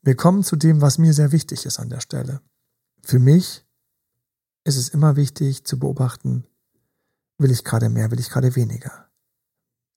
Wir 0.02 0.16
kommen 0.16 0.44
zu 0.44 0.56
dem, 0.56 0.80
was 0.80 0.98
mir 0.98 1.12
sehr 1.12 1.32
wichtig 1.32 1.66
ist 1.66 1.78
an 1.78 1.88
der 1.88 2.00
Stelle. 2.00 2.40
Für 3.02 3.18
mich 3.18 3.64
ist 4.64 4.76
es 4.76 4.88
immer 4.88 5.16
wichtig 5.16 5.64
zu 5.64 5.78
beobachten, 5.78 6.44
will 7.38 7.50
ich 7.50 7.64
gerade 7.64 7.88
mehr, 7.88 8.10
will 8.10 8.20
ich 8.20 8.30
gerade 8.30 8.54
weniger. 8.54 9.08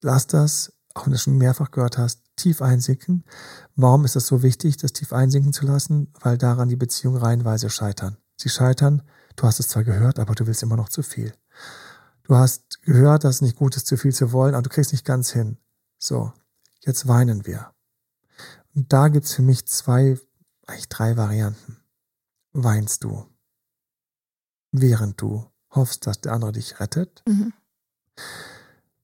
Lass 0.02 0.28
das 0.28 0.74
auch 0.94 1.06
wenn 1.06 1.14
du 1.14 1.20
schon 1.20 1.38
mehrfach 1.38 1.72
gehört 1.72 1.98
hast, 1.98 2.21
tief 2.36 2.62
einsinken. 2.62 3.24
Warum 3.76 4.06
ist 4.06 4.16
es 4.16 4.28
so 4.28 4.44
wichtig, 4.44 4.78
das 4.78 4.94
tief 4.94 5.14
einsinken 5.14 5.54
zu 5.54 5.66
lassen? 5.66 6.14
Weil 6.20 6.38
daran 6.38 6.70
die 6.70 6.76
Beziehungen 6.76 7.18
reihenweise 7.18 7.70
scheitern. 7.70 8.18
Sie 8.38 8.50
scheitern, 8.50 9.04
du 9.36 9.44
hast 9.44 9.60
es 9.60 9.68
zwar 9.68 9.84
gehört, 9.84 10.20
aber 10.20 10.34
du 10.34 10.48
willst 10.48 10.64
immer 10.64 10.78
noch 10.78 10.90
zu 10.90 11.04
viel. 11.04 11.34
Du 12.24 12.36
hast 12.36 12.82
gehört, 12.82 13.24
dass 13.24 13.36
es 13.36 13.42
nicht 13.42 13.58
gut 13.58 13.76
ist, 13.76 13.88
zu 13.88 13.98
viel 13.98 14.14
zu 14.14 14.32
wollen, 14.32 14.56
aber 14.56 14.64
du 14.64 14.70
kriegst 14.70 14.92
nicht 14.92 15.06
ganz 15.06 15.32
hin. 15.32 15.58
So, 15.98 16.34
jetzt 16.80 17.08
weinen 17.08 17.46
wir. 17.46 17.74
Und 18.74 18.92
da 18.94 19.10
gibt's 19.10 19.34
für 19.34 19.42
mich 19.42 19.66
zwei, 19.68 20.18
eigentlich 20.66 20.90
drei 20.90 21.18
Varianten. 21.18 21.78
Weinst 22.54 23.04
du, 23.04 23.26
während 24.72 25.22
du 25.22 25.46
hoffst, 25.70 26.08
dass 26.08 26.22
der 26.22 26.34
andere 26.34 26.54
dich 26.54 26.80
rettet? 26.80 27.22
Mhm. 27.28 27.54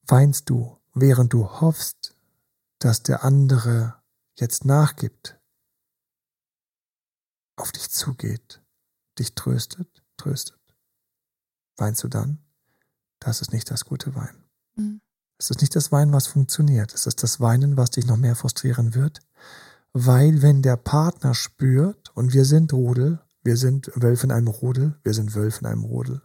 Weinst 0.06 0.50
du, 0.50 0.78
während 0.94 1.34
du 1.34 1.50
hoffst, 1.50 2.17
dass 2.80 3.04
der 3.04 3.24
andere 3.24 3.96
jetzt 4.36 4.66
nachgibt, 4.66 5.40
auf 7.56 7.72
dich 7.72 7.90
zugeht, 7.90 8.62
dich 9.18 9.34
tröstet, 9.34 10.04
tröstet. 10.18 10.60
Weinst 11.78 12.04
du 12.04 12.08
dann? 12.08 12.48
das 13.20 13.42
ist 13.42 13.54
nicht 13.54 13.70
das 13.72 13.86
gute 13.86 14.16
Wein. 14.16 14.44
Mhm. 14.76 15.02
Es 15.38 15.52
ist 15.52 15.62
nicht 15.62 15.76
das 15.76 15.92
Wein, 15.92 16.12
was 16.14 16.28
funktioniert. 16.28 16.94
Es 16.94 17.06
ist 17.06 17.22
das 17.22 17.40
Weinen, 17.40 17.78
was 17.78 17.92
dich 17.92 18.08
noch 18.08 18.18
mehr 18.18 18.36
frustrieren 18.36 18.96
wird. 18.96 19.20
Weil 19.94 20.42
wenn 20.42 20.62
der 20.62 20.78
Partner 20.78 21.34
spürt, 21.36 22.12
und 22.16 22.34
wir 22.34 22.46
sind 22.46 22.74
Rudel, 22.74 23.20
wir 23.44 23.58
sind 23.58 23.92
Wölfe 23.96 24.26
in 24.26 24.32
einem 24.32 24.48
Rudel, 24.48 24.96
wir 25.04 25.14
sind 25.14 25.36
Wölfe 25.36 25.62
in 25.62 25.68
einem 25.68 25.84
Rudel. 25.84 26.22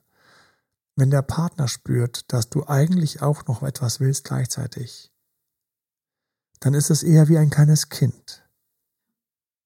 Wenn 0.97 1.11
der 1.11 1.23
Partner 1.23 1.69
spürt, 1.69 2.33
dass 2.33 2.49
du 2.49 2.67
eigentlich 2.67 3.23
auch 3.23 3.47
noch 3.47 3.63
etwas 3.63 4.01
willst 4.01 4.25
gleichzeitig, 4.25 5.12
dann 6.63 6.75
ist 6.75 6.91
es 6.91 7.03
eher 7.03 7.29
wie 7.29 7.39
ein 7.39 7.51
kleines 7.51 7.89
Kind, 7.89 8.45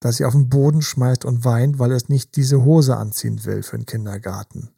das 0.01 0.17
sich 0.17 0.27
auf 0.27 0.33
den 0.33 0.49
Boden 0.49 0.81
schmeißt 0.81 1.27
und 1.27 1.45
weint, 1.45 1.79
weil 1.79 1.93
es 1.93 2.09
nicht 2.09 2.37
diese 2.37 2.65
Hose 2.65 2.97
anziehen 2.97 3.45
will 3.45 3.63
für 3.63 3.77
den 3.77 3.85
Kindergarten. 3.85 4.71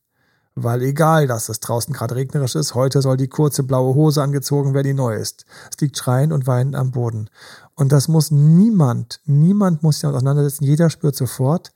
Weil 0.57 0.83
egal, 0.83 1.29
dass 1.29 1.49
es 1.49 1.61
draußen 1.61 1.95
gerade 1.95 2.17
regnerisch 2.17 2.57
ist, 2.57 2.75
heute 2.75 3.03
soll 3.03 3.17
die 3.17 3.29
kurze 3.29 3.63
blaue 3.63 3.95
Hose 3.95 4.21
angezogen 4.21 4.75
werden, 4.75 4.89
die 4.89 4.95
neu 4.95 5.15
ist. 5.15 5.45
Es 5.71 5.81
liegt 5.81 5.97
schreiend 5.97 6.33
und 6.33 6.49
weinend 6.49 6.75
am 6.75 6.91
Boden. 6.91 7.31
Und 7.77 7.93
das 7.93 8.09
muss 8.09 8.33
niemand, 8.33 9.21
niemand 9.25 9.85
muss 9.85 9.97
sich 9.97 10.03
damit 10.03 10.17
auseinandersetzen. 10.17 10.65
Jeder 10.65 10.91
spürt 10.91 11.15
sofort, 11.15 11.73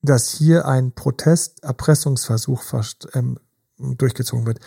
dass 0.00 0.30
hier 0.30 0.66
ein 0.66 0.92
Protest, 0.92 1.62
Erpressungsversuch 1.62 2.62
ähm, 3.12 3.38
durchgezogen 3.76 4.46
wird. 4.46 4.60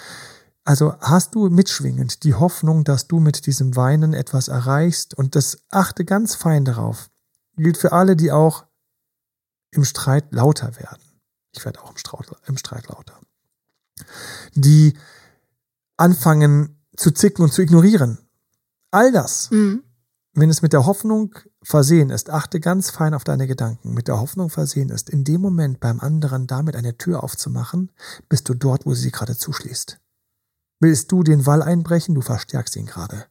Also 0.67 0.95
hast 0.99 1.33
du 1.33 1.49
mitschwingend 1.49 2.25
die 2.25 2.33
Hoffnung, 2.33 2.83
dass 2.83 3.07
du 3.07 3.21
mit 3.21 3.45
diesem 3.45 3.77
Weinen 3.77 4.13
etwas 4.13 4.49
erreichst 4.49 5.13
und 5.13 5.33
das 5.37 5.59
achte 5.69 6.03
ganz 6.03 6.35
fein 6.35 6.65
darauf. 6.65 7.09
Gilt 7.55 7.77
für 7.77 7.93
alle, 7.93 8.17
die 8.17 8.33
auch 8.33 8.65
im 9.71 9.85
Streit 9.85 10.25
lauter 10.33 10.75
werden. 10.75 11.01
Ich 11.55 11.63
werde 11.63 11.81
auch 11.81 11.91
im 11.91 11.97
Streit, 11.97 12.27
im 12.47 12.57
Streit 12.57 12.85
lauter. 12.89 13.17
Die 14.55 14.97
anfangen 15.95 16.83
zu 16.97 17.11
zicken 17.11 17.43
und 17.43 17.53
zu 17.53 17.61
ignorieren. 17.61 18.17
All 18.91 19.13
das, 19.13 19.49
mhm. 19.51 19.83
wenn 20.33 20.49
es 20.49 20.61
mit 20.61 20.73
der 20.73 20.85
Hoffnung 20.85 21.33
versehen 21.63 22.09
ist, 22.09 22.29
achte 22.29 22.59
ganz 22.59 22.89
fein 22.89 23.13
auf 23.13 23.23
deine 23.23 23.47
Gedanken, 23.47 23.93
mit 23.93 24.09
der 24.09 24.19
Hoffnung 24.19 24.49
versehen 24.49 24.89
ist, 24.89 25.09
in 25.09 25.23
dem 25.23 25.39
Moment 25.39 25.79
beim 25.79 26.01
anderen 26.01 26.45
damit 26.45 26.75
eine 26.75 26.97
Tür 26.97 27.23
aufzumachen, 27.23 27.89
bist 28.27 28.49
du 28.49 28.53
dort, 28.53 28.85
wo 28.85 28.93
sie 28.93 29.03
sie 29.03 29.11
gerade 29.11 29.37
zuschließt. 29.37 30.01
Willst 30.79 31.11
du 31.11 31.23
den 31.23 31.45
Wall 31.45 31.63
einbrechen, 31.63 32.15
du 32.15 32.21
verstärkst 32.21 32.75
ihn 32.75 32.85
gerade. 32.85 33.25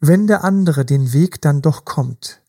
Wenn 0.00 0.26
der 0.26 0.44
andere 0.44 0.84
den 0.84 1.12
Weg 1.12 1.40
dann 1.40 1.62
doch 1.62 1.84
kommt, 1.84 2.42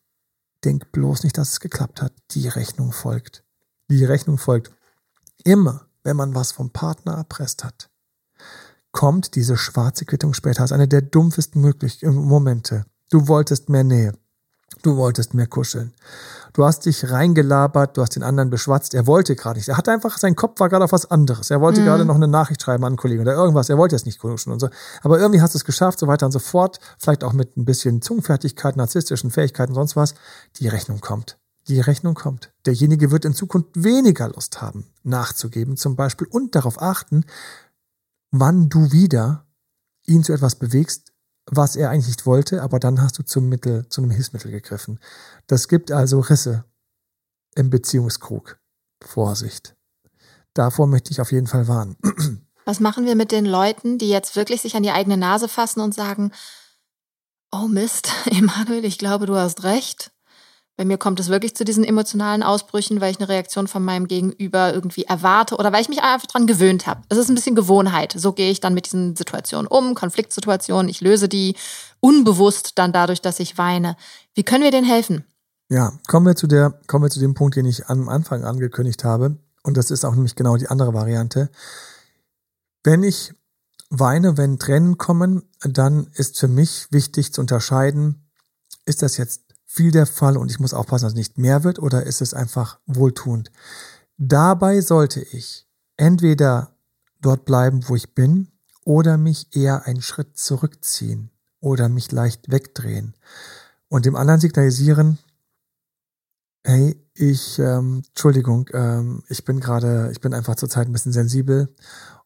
denk 0.63 0.91
bloß 0.91 1.23
nicht, 1.23 1.37
dass 1.37 1.53
es 1.53 1.59
geklappt 1.59 2.01
hat. 2.01 2.13
Die 2.31 2.47
Rechnung 2.47 2.91
folgt. 2.91 3.43
Die 3.89 4.03
Rechnung 4.03 4.37
folgt. 4.37 4.71
Immer, 5.43 5.87
wenn 6.03 6.17
man 6.17 6.35
was 6.35 6.51
vom 6.51 6.71
Partner 6.71 7.13
erpresst 7.13 7.63
hat, 7.63 7.89
kommt 8.91 9.35
diese 9.35 9.57
schwarze 9.57 10.05
Quittung 10.05 10.33
später 10.33 10.61
als 10.61 10.71
eine 10.71 10.87
der 10.87 11.01
dumpfesten 11.01 11.61
möglichen 11.61 12.15
Momente. 12.15 12.85
Du 13.09 13.27
wolltest 13.27 13.69
mehr 13.69 13.83
Nähe. 13.83 14.13
Du 14.81 14.97
wolltest 14.97 15.33
mehr 15.33 15.47
kuscheln. 15.47 15.93
Du 16.53 16.63
hast 16.63 16.85
dich 16.85 17.09
reingelabert, 17.09 17.97
du 17.97 18.01
hast 18.01 18.15
den 18.15 18.23
anderen 18.23 18.49
beschwatzt. 18.49 18.93
Er 18.93 19.07
wollte 19.07 19.35
gerade 19.35 19.59
nicht. 19.59 19.67
Er 19.67 19.77
hat 19.77 19.89
einfach, 19.89 20.17
sein 20.17 20.35
Kopf 20.35 20.59
war 20.59 20.69
gerade 20.69 20.85
auf 20.85 20.91
was 20.91 21.09
anderes. 21.09 21.49
Er 21.49 21.59
wollte 21.59 21.81
mhm. 21.81 21.85
gerade 21.85 22.05
noch 22.05 22.15
eine 22.15 22.27
Nachricht 22.27 22.61
schreiben 22.61 22.83
an 22.83 22.89
einen 22.89 22.97
Kollegen 22.97 23.21
oder 23.21 23.33
irgendwas. 23.33 23.69
Er 23.69 23.77
wollte 23.77 23.95
jetzt 23.95 24.05
nicht 24.05 24.19
kuscheln 24.19 24.53
und 24.53 24.59
so. 24.59 24.69
Aber 25.01 25.19
irgendwie 25.19 25.41
hast 25.41 25.53
du 25.53 25.57
es 25.57 25.65
geschafft, 25.65 25.99
so 25.99 26.07
weiter 26.07 26.25
und 26.25 26.31
so 26.31 26.39
fort. 26.39 26.79
Vielleicht 26.97 27.23
auch 27.23 27.33
mit 27.33 27.57
ein 27.57 27.65
bisschen 27.65 28.01
Zungenfertigkeit, 28.01 28.77
narzisstischen 28.77 29.31
Fähigkeiten 29.31 29.71
und 29.71 29.75
sonst 29.75 29.95
was. 29.95 30.13
Die 30.57 30.67
Rechnung 30.67 31.01
kommt. 31.01 31.37
Die 31.67 31.79
Rechnung 31.79 32.13
kommt. 32.13 32.53
Derjenige 32.65 33.11
wird 33.11 33.25
in 33.25 33.33
Zukunft 33.33 33.69
weniger 33.73 34.29
Lust 34.29 34.61
haben, 34.61 34.85
nachzugeben 35.03 35.77
zum 35.77 35.95
Beispiel 35.95 36.27
und 36.29 36.53
darauf 36.53 36.79
achten, 36.81 37.25
wann 38.31 38.69
du 38.69 38.91
wieder 38.91 39.45
ihn 40.05 40.23
zu 40.23 40.31
etwas 40.31 40.55
bewegst, 40.55 41.11
was 41.47 41.75
er 41.75 41.89
eigentlich 41.89 42.07
nicht 42.07 42.25
wollte, 42.25 42.61
aber 42.61 42.79
dann 42.79 43.01
hast 43.01 43.17
du 43.19 43.23
zum 43.23 43.49
Mittel, 43.49 43.87
zu 43.89 44.01
einem 44.01 44.11
Hilfsmittel 44.11 44.51
gegriffen. 44.51 44.99
Das 45.47 45.67
gibt 45.67 45.91
also 45.91 46.19
Risse 46.19 46.65
im 47.55 47.69
Beziehungskrug. 47.69 48.59
Vorsicht. 49.03 49.75
Davor 50.53 50.87
möchte 50.87 51.11
ich 51.11 51.21
auf 51.21 51.31
jeden 51.31 51.47
Fall 51.47 51.67
warnen. 51.67 51.97
Was 52.65 52.79
machen 52.79 53.05
wir 53.05 53.15
mit 53.15 53.31
den 53.31 53.45
Leuten, 53.45 53.99
die 53.99 54.09
jetzt 54.09 54.35
wirklich 54.35 54.61
sich 54.61 54.75
an 54.75 54.83
die 54.83 54.91
eigene 54.91 55.17
Nase 55.17 55.47
fassen 55.47 55.81
und 55.81 55.93
sagen, 55.93 56.31
oh 57.51 57.67
Mist, 57.67 58.09
Emanuel, 58.25 58.85
ich 58.85 58.97
glaube, 58.97 59.27
du 59.27 59.35
hast 59.35 59.63
recht. 59.63 60.11
Bei 60.77 60.83
mir 60.83 60.97
kommt 60.97 61.21
es 61.21 61.29
wirklich 61.29 61.55
zu 61.55 61.63
diesen 61.63 61.85
emotionalen 61.85 62.43
Ausbrüchen, 62.43 62.99
weil 62.99 63.11
ich 63.11 63.19
eine 63.19 63.29
Reaktion 63.29 63.67
von 63.67 63.83
meinem 63.83 64.07
Gegenüber 64.07 64.73
irgendwie 64.73 65.03
erwarte 65.03 65.55
oder 65.55 65.71
weil 65.71 65.81
ich 65.81 65.89
mich 65.89 66.01
einfach 66.01 66.27
dran 66.27 66.47
gewöhnt 66.47 66.85
habe. 66.85 67.01
Es 67.07 67.17
ist 67.17 67.29
ein 67.29 67.35
bisschen 67.35 67.55
Gewohnheit. 67.55 68.13
So 68.17 68.33
gehe 68.33 68.51
ich 68.51 68.59
dann 68.59 68.73
mit 68.73 68.85
diesen 68.85 69.15
Situationen 69.15 69.67
um, 69.67 69.95
Konfliktsituationen. 69.95 70.89
Ich 70.89 70.99
löse 70.99 71.29
die 71.29 71.55
unbewusst 72.01 72.73
dann 72.75 72.91
dadurch, 72.91 73.21
dass 73.21 73.39
ich 73.39 73.57
weine. 73.57 73.95
Wie 74.33 74.43
können 74.43 74.63
wir 74.63 74.71
denen 74.71 74.85
helfen? 74.85 75.23
Ja, 75.69 75.93
kommen 76.07 76.25
wir 76.25 76.35
zu 76.35 76.45
der, 76.45 76.79
kommen 76.87 77.05
wir 77.05 77.09
zu 77.09 77.21
dem 77.21 77.33
Punkt, 77.33 77.55
den 77.55 77.65
ich 77.65 77.87
am 77.87 78.09
Anfang 78.09 78.43
angekündigt 78.43 79.03
habe. 79.05 79.37
Und 79.63 79.77
das 79.77 79.91
ist 79.91 80.03
auch 80.03 80.13
nämlich 80.13 80.35
genau 80.35 80.57
die 80.57 80.67
andere 80.67 80.93
Variante. 80.93 81.49
Wenn 82.83 83.01
ich 83.01 83.33
weine, 83.89 84.37
wenn 84.37 84.59
Tränen 84.59 84.97
kommen, 84.97 85.43
dann 85.61 86.07
ist 86.13 86.37
für 86.37 86.49
mich 86.49 86.87
wichtig 86.91 87.33
zu 87.33 87.41
unterscheiden, 87.41 88.29
ist 88.85 89.01
das 89.01 89.17
jetzt 89.17 89.44
viel 89.75 89.91
der 89.91 90.05
Fall 90.05 90.37
und 90.37 90.49
ich 90.49 90.59
muss 90.59 90.73
aufpassen, 90.73 91.05
dass 91.05 91.13
es 91.13 91.17
nicht 91.17 91.37
mehr 91.37 91.63
wird 91.63 91.79
oder 91.79 92.03
ist 92.03 92.21
es 92.21 92.33
einfach 92.33 92.79
wohltuend. 92.85 93.51
Dabei 94.17 94.79
sollte 94.81 95.21
ich 95.21 95.67
entweder 95.97 96.71
dort 97.21 97.45
bleiben, 97.45 97.81
wo 97.87 97.95
ich 97.95 98.15
bin, 98.15 98.51
oder 98.85 99.17
mich 99.17 99.55
eher 99.55 99.85
einen 99.85 100.01
Schritt 100.01 100.37
zurückziehen 100.37 101.31
oder 101.59 101.89
mich 101.89 102.11
leicht 102.11 102.51
wegdrehen 102.51 103.15
und 103.89 104.05
dem 104.05 104.15
anderen 104.15 104.39
signalisieren, 104.39 105.17
hey, 106.63 106.95
ich, 107.15 107.59
ähm, 107.59 108.03
Entschuldigung, 108.09 108.69
ähm, 108.73 109.23
ich 109.27 109.43
bin 109.43 109.59
gerade, 109.59 110.09
ich 110.11 110.21
bin 110.21 110.33
einfach 110.33 110.55
zurzeit 110.55 110.87
ein 110.87 110.93
bisschen 110.93 111.13
sensibel 111.13 111.73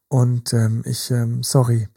und 0.07 0.53
ähm, 0.53 0.83
ich, 0.85 1.11
ähm, 1.11 1.43
sorry. 1.43 1.87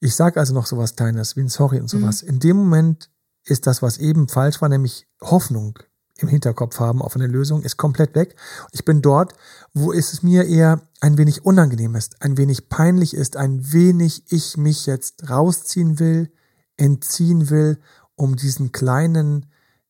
Ich 0.00 0.14
sage 0.14 0.40
also 0.40 0.54
noch 0.54 0.66
sowas 0.66 0.96
Kleines 0.96 1.36
wie 1.36 1.40
ein 1.40 1.48
Sorry 1.48 1.80
und 1.80 1.88
sowas. 1.88 2.22
Mhm. 2.22 2.28
In 2.28 2.40
dem 2.40 2.56
Moment 2.56 3.10
ist 3.44 3.66
das, 3.66 3.82
was 3.82 3.98
eben 3.98 4.28
falsch 4.28 4.60
war, 4.60 4.68
nämlich 4.68 5.06
Hoffnung 5.20 5.78
im 6.22 6.28
Hinterkopf 6.28 6.78
haben 6.80 7.02
auf 7.02 7.16
eine 7.16 7.26
Lösung, 7.26 7.62
ist 7.62 7.76
komplett 7.76 8.14
weg. 8.14 8.36
Ich 8.72 8.84
bin 8.84 9.00
dort, 9.02 9.32
wo 9.72 9.92
es 9.92 10.22
mir 10.22 10.46
eher 10.46 10.82
ein 11.00 11.16
wenig 11.16 11.44
unangenehm 11.44 11.94
ist, 11.94 12.22
ein 12.22 12.36
wenig 12.36 12.68
peinlich 12.68 13.14
ist, 13.14 13.36
ein 13.36 13.72
wenig 13.72 14.24
ich 14.28 14.56
mich 14.56 14.86
jetzt 14.86 15.30
rausziehen 15.30 15.98
will, 15.98 16.30
entziehen 16.76 17.50
will, 17.50 17.78
um 18.16 18.36
diesen 18.36 18.72
kleinen, 18.72 19.46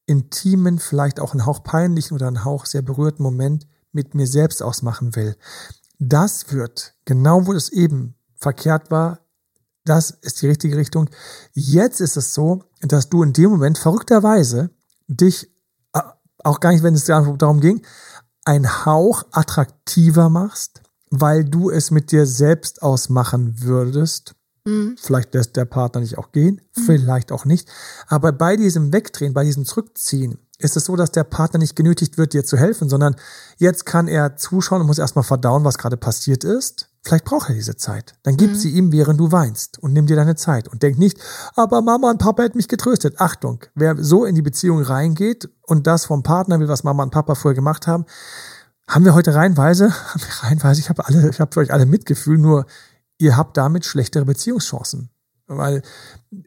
intimen, 0.07 0.79
vielleicht 0.79 1.21
auch 1.21 1.33
einen 1.33 1.47
Hauch 1.47 1.63
peinlichen 1.63 2.15
oder 2.15 2.27
einen 2.27 2.45
Hauch 2.45 2.67
sehr 2.67 2.83
berührten 2.83 3.23
Moment 3.23 3.67
mit 3.93 4.15
mir 4.15 4.27
selbst 4.27 4.63
ausmachen 4.63 5.17
will. 5.17 5.37
Das 5.99 6.53
wird, 6.53 6.95
genau 7.05 7.47
wo 7.47 7.53
es 7.53 7.69
eben 7.71 8.15
verkehrt 8.35 8.91
war, 8.91 9.21
das 9.85 10.11
ist 10.11 10.43
die 10.43 10.49
richtige 10.49 10.77
Richtung. 10.77 11.09
Jetzt 11.53 12.01
ist 12.01 12.17
es 12.17 12.35
so, 12.35 12.65
dass 12.81 13.09
du 13.09 13.23
in 13.23 13.33
dem 13.33 13.51
Moment 13.51 13.79
verrückterweise 13.79 14.71
dich, 15.09 15.51
äh, 15.93 16.01
auch 16.45 16.61
gar 16.61 16.73
nicht, 16.73 16.83
wenn 16.83 16.95
es 16.95 17.05
darum 17.05 17.61
ging, 17.61 17.83
ein 18.45 18.85
Hauch 18.85 19.25
attraktiver 19.33 20.29
machst, 20.29 20.83
weil 21.11 21.45
du 21.45 21.71
es 21.71 21.91
mit 21.91 22.13
dir 22.13 22.27
selbst 22.27 22.83
ausmachen 22.83 23.61
würdest. 23.61 24.35
Mhm. 24.65 24.97
Vielleicht 25.01 25.35
lässt 25.35 25.57
der 25.57 25.65
Partner 25.65 26.01
dich 26.01 26.19
auch 26.19 26.33
gehen, 26.33 26.61
mhm. 26.77 26.83
vielleicht 26.83 27.33
auch 27.33 27.45
nicht. 27.45 27.69
Aber 28.07 28.33
bei 28.33 28.57
diesem 28.57 28.93
Wegdrehen, 28.93 29.35
bei 29.35 29.45
diesem 29.45 29.65
Zurückziehen, 29.65 30.39
ist 30.59 30.77
es 30.77 30.85
so, 30.85 30.95
dass 30.95 31.11
der 31.11 31.25
Partner 31.25 31.59
nicht 31.59 31.75
genötigt 31.75 32.19
wird, 32.19 32.35
dir 32.35 32.45
zu 32.45 32.59
helfen, 32.59 32.89
sondern 32.89 33.17
jetzt 33.57 33.87
kann 33.87 34.09
er 34.09 34.37
zuschauen 34.37 34.83
und 34.83 34.87
muss 34.87 34.99
erstmal 34.99 35.25
verdauen, 35.25 35.65
was 35.65 35.79
gerade 35.79 35.97
passiert 35.97 36.45
ist. 36.45 36.90
Vielleicht 37.03 37.25
braucht 37.25 37.49
er 37.49 37.55
diese 37.55 37.77
Zeit. 37.77 38.15
Dann 38.23 38.37
gib 38.37 38.51
mhm. 38.51 38.55
sie 38.55 38.71
ihm, 38.71 38.93
während 38.93 39.19
du 39.19 39.33
weinst 39.33 39.79
und 39.79 39.93
nimm 39.93 40.07
dir 40.07 40.17
deine 40.17 40.37
Zeit 40.37 40.69
und 40.69 40.83
denk 40.83 40.99
nicht, 40.99 41.19
aber 41.57 41.81
Mama 41.81 42.11
und 42.11 42.19
Papa 42.19 42.43
hätten 42.43 42.59
mich 42.59 42.69
getröstet. 42.69 43.21
Achtung, 43.21 43.65
wer 43.75 43.97
so 44.03 44.27
in 44.27 44.35
die 44.35 44.43
Beziehung 44.43 44.83
reingeht 44.83 45.49
und 45.63 45.87
das 45.87 46.05
vom 46.05 46.23
Partner 46.23 46.61
will, 46.61 46.69
was 46.69 46.85
Mama 46.85 47.03
und 47.03 47.11
Papa 47.11 47.35
früher 47.35 47.55
gemacht 47.55 47.87
haben, 47.87 48.05
haben 48.87 49.05
wir 49.05 49.15
heute 49.15 49.35
reihenweise, 49.35 49.91
haben 50.13 50.21
wir 50.21 50.49
reihenweise, 50.49 50.81
ich 50.81 50.91
habe 50.91 51.07
alle, 51.07 51.31
ich 51.31 51.41
habe 51.41 51.53
für 51.53 51.61
euch 51.61 51.73
alle 51.73 51.87
Mitgefühl, 51.87 52.37
nur 52.37 52.67
ihr 53.19 53.37
habt 53.37 53.57
damit 53.57 53.87
schlechtere 53.87 54.27
Beziehungschancen. 54.27 55.11
Weil 55.47 55.83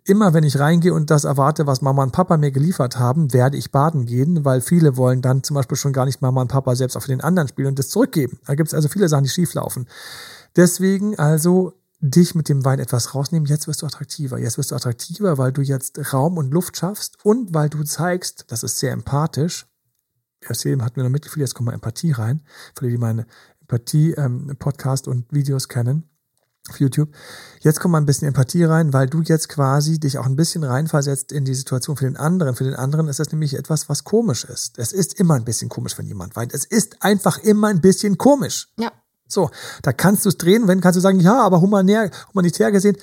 immer, 0.05 0.33
wenn 0.33 0.45
ich 0.45 0.59
reingehe 0.59 0.93
und 0.93 1.09
das 1.09 1.25
erwarte, 1.25 1.67
was 1.67 1.81
Mama 1.81 2.03
und 2.03 2.13
Papa 2.13 2.37
mir 2.37 2.51
geliefert 2.51 2.97
haben, 2.97 3.33
werde 3.33 3.57
ich 3.57 3.69
baden 3.69 4.05
gehen, 4.05 4.45
weil 4.45 4.61
viele 4.61 4.95
wollen 4.95 5.21
dann 5.21 5.43
zum 5.43 5.55
Beispiel 5.55 5.75
schon 5.75 5.91
gar 5.91 6.05
nicht 6.05 6.21
Mama 6.21 6.41
und 6.41 6.47
Papa 6.47 6.73
selbst 6.75 6.95
auf 6.95 7.05
den 7.05 7.19
anderen 7.19 7.49
spielen 7.49 7.67
und 7.67 7.79
das 7.79 7.89
zurückgeben. 7.89 8.39
Da 8.45 8.55
gibt 8.55 8.69
es 8.69 8.73
also 8.73 8.87
viele 8.87 9.09
Sachen, 9.09 9.25
die 9.25 9.29
schieflaufen. 9.29 9.87
Deswegen 10.55 11.17
also 11.17 11.73
dich 11.99 12.35
mit 12.35 12.49
dem 12.49 12.65
Wein 12.65 12.79
etwas 12.79 13.15
rausnehmen. 13.15 13.47
Jetzt 13.47 13.67
wirst 13.67 13.81
du 13.81 13.85
attraktiver. 13.85 14.37
Jetzt 14.37 14.57
wirst 14.57 14.71
du 14.71 14.75
attraktiver, 14.75 15.37
weil 15.37 15.53
du 15.53 15.61
jetzt 15.61 16.13
Raum 16.13 16.37
und 16.37 16.51
Luft 16.51 16.77
schaffst 16.77 17.17
und 17.23 17.53
weil 17.53 17.69
du 17.69 17.83
zeigst, 17.83 18.45
das 18.49 18.63
ist 18.63 18.77
sehr 18.79 18.91
empathisch. 18.91 19.67
Erst 20.41 20.65
eben 20.65 20.83
hatten 20.83 20.97
wir 20.97 21.03
noch 21.03 21.09
Mitgefühl, 21.09 21.41
jetzt 21.41 21.55
kommt 21.55 21.67
mal 21.67 21.73
Empathie 21.73 22.11
rein. 22.11 22.41
Für 22.75 22.85
die, 22.85 22.91
die 22.91 22.97
meine 22.97 23.25
Empathie-Podcast 23.61 25.07
ähm, 25.07 25.13
und 25.13 25.31
Videos 25.31 25.69
kennen 25.69 26.09
auf 26.69 26.79
YouTube. 26.79 27.09
Jetzt 27.59 27.79
kommt 27.79 27.93
mal 27.93 27.97
ein 27.99 28.05
bisschen 28.05 28.27
Empathie 28.27 28.63
rein, 28.63 28.93
weil 28.93 29.07
du 29.07 29.21
jetzt 29.21 29.49
quasi 29.49 29.99
dich 29.99 30.17
auch 30.17 30.25
ein 30.25 30.35
bisschen 30.35 30.63
reinversetzt 30.63 31.31
in 31.31 31.45
die 31.45 31.55
Situation 31.55 31.97
für 31.97 32.05
den 32.05 32.15
anderen. 32.15 32.55
Für 32.55 32.63
den 32.63 32.75
anderen 32.75 33.07
ist 33.07 33.19
das 33.19 33.31
nämlich 33.31 33.55
etwas, 33.55 33.89
was 33.89 34.03
komisch 34.03 34.45
ist. 34.45 34.77
Es 34.79 34.93
ist 34.93 35.19
immer 35.19 35.35
ein 35.35 35.45
bisschen 35.45 35.69
komisch, 35.69 35.97
wenn 35.97 36.05
jemand 36.05 36.35
weint. 36.35 36.53
Es 36.53 36.63
ist 36.63 37.01
einfach 37.01 37.37
immer 37.39 37.67
ein 37.67 37.81
bisschen 37.81 38.17
komisch. 38.17 38.69
Ja. 38.77 38.91
So, 39.33 39.49
da 39.81 39.91
kannst 39.93 40.25
du 40.25 40.29
es 40.29 40.37
drehen, 40.37 40.67
wenn 40.67 40.81
kannst 40.81 40.97
du 40.97 41.01
sagen, 41.01 41.19
ja, 41.19 41.41
aber 41.41 41.61
humanär, 41.61 42.11
humanitär 42.33 42.71
gesehen, 42.71 42.97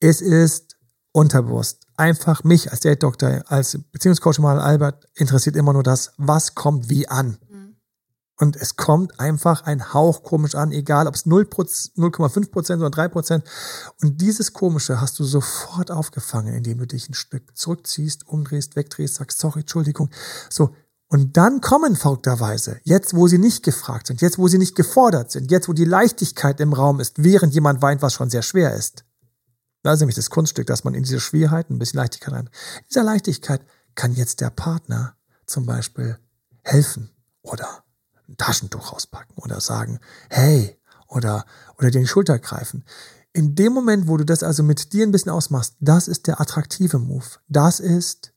es 0.00 0.20
ist 0.20 0.76
unterbewusst. 1.12 1.86
Einfach 1.96 2.44
mich 2.44 2.70
als 2.70 2.80
Date-Doktor, 2.80 3.44
als 3.46 3.78
Beziehungscoach 3.92 4.38
mal 4.38 4.60
Albert 4.60 5.08
interessiert 5.14 5.56
immer 5.56 5.72
nur 5.72 5.82
das, 5.82 6.12
was 6.18 6.54
kommt 6.54 6.90
wie 6.90 7.08
an. 7.08 7.38
Und 8.38 8.54
es 8.56 8.76
kommt 8.76 9.18
einfach 9.18 9.62
ein 9.62 9.94
Hauch 9.94 10.22
komisch 10.22 10.54
an, 10.54 10.70
egal 10.70 11.06
ob 11.06 11.14
es 11.14 11.24
0,5 11.24 12.50
Prozent 12.50 12.80
oder 12.80 12.90
3 12.90 13.08
Prozent. 13.08 13.44
Und 14.02 14.20
dieses 14.20 14.52
Komische 14.52 15.00
hast 15.00 15.18
du 15.18 15.24
sofort 15.24 15.90
aufgefangen, 15.90 16.52
indem 16.52 16.78
du 16.78 16.86
dich 16.86 17.08
ein 17.08 17.14
Stück 17.14 17.56
zurückziehst, 17.56 18.28
umdrehst, 18.28 18.76
wegdrehst, 18.76 19.14
sagst, 19.14 19.38
sorry, 19.38 19.60
Entschuldigung. 19.60 20.10
So. 20.50 20.74
Und 21.08 21.36
dann 21.36 21.60
kommen 21.60 21.94
verrückterweise, 21.94 22.80
jetzt 22.82 23.14
wo 23.14 23.28
sie 23.28 23.38
nicht 23.38 23.62
gefragt 23.62 24.08
sind, 24.08 24.20
jetzt 24.20 24.38
wo 24.38 24.48
sie 24.48 24.58
nicht 24.58 24.74
gefordert 24.74 25.30
sind, 25.30 25.50
jetzt 25.50 25.68
wo 25.68 25.72
die 25.72 25.84
Leichtigkeit 25.84 26.60
im 26.60 26.72
Raum 26.72 26.98
ist, 26.98 27.22
während 27.22 27.54
jemand 27.54 27.80
weint, 27.80 28.02
was 28.02 28.12
schon 28.12 28.28
sehr 28.28 28.42
schwer 28.42 28.74
ist. 28.74 29.04
Das 29.82 29.94
ist 29.94 30.00
nämlich 30.00 30.16
das 30.16 30.30
Kunststück, 30.30 30.66
dass 30.66 30.82
man 30.82 30.94
in 30.94 31.04
diese 31.04 31.20
Schwierigkeiten 31.20 31.74
ein 31.74 31.78
bisschen 31.78 31.98
Leichtigkeit 31.98 32.34
rein. 32.34 32.50
In 32.78 32.88
dieser 32.88 33.04
Leichtigkeit 33.04 33.60
kann 33.94 34.14
jetzt 34.14 34.40
der 34.40 34.50
Partner 34.50 35.14
zum 35.46 35.64
Beispiel 35.64 36.18
helfen 36.62 37.10
oder 37.42 37.84
ein 38.28 38.36
Taschentuch 38.36 38.92
rauspacken 38.92 39.36
oder 39.36 39.60
sagen, 39.60 40.00
hey, 40.28 40.76
oder, 41.06 41.46
oder 41.78 41.92
die 41.92 42.06
Schulter 42.06 42.40
greifen. 42.40 42.84
In 43.32 43.54
dem 43.54 43.72
Moment, 43.72 44.08
wo 44.08 44.16
du 44.16 44.24
das 44.24 44.42
also 44.42 44.64
mit 44.64 44.92
dir 44.92 45.06
ein 45.06 45.12
bisschen 45.12 45.30
ausmachst, 45.30 45.76
das 45.78 46.08
ist 46.08 46.26
der 46.26 46.40
attraktive 46.40 46.98
Move. 46.98 47.26
Das 47.48 47.78
ist 47.78 48.32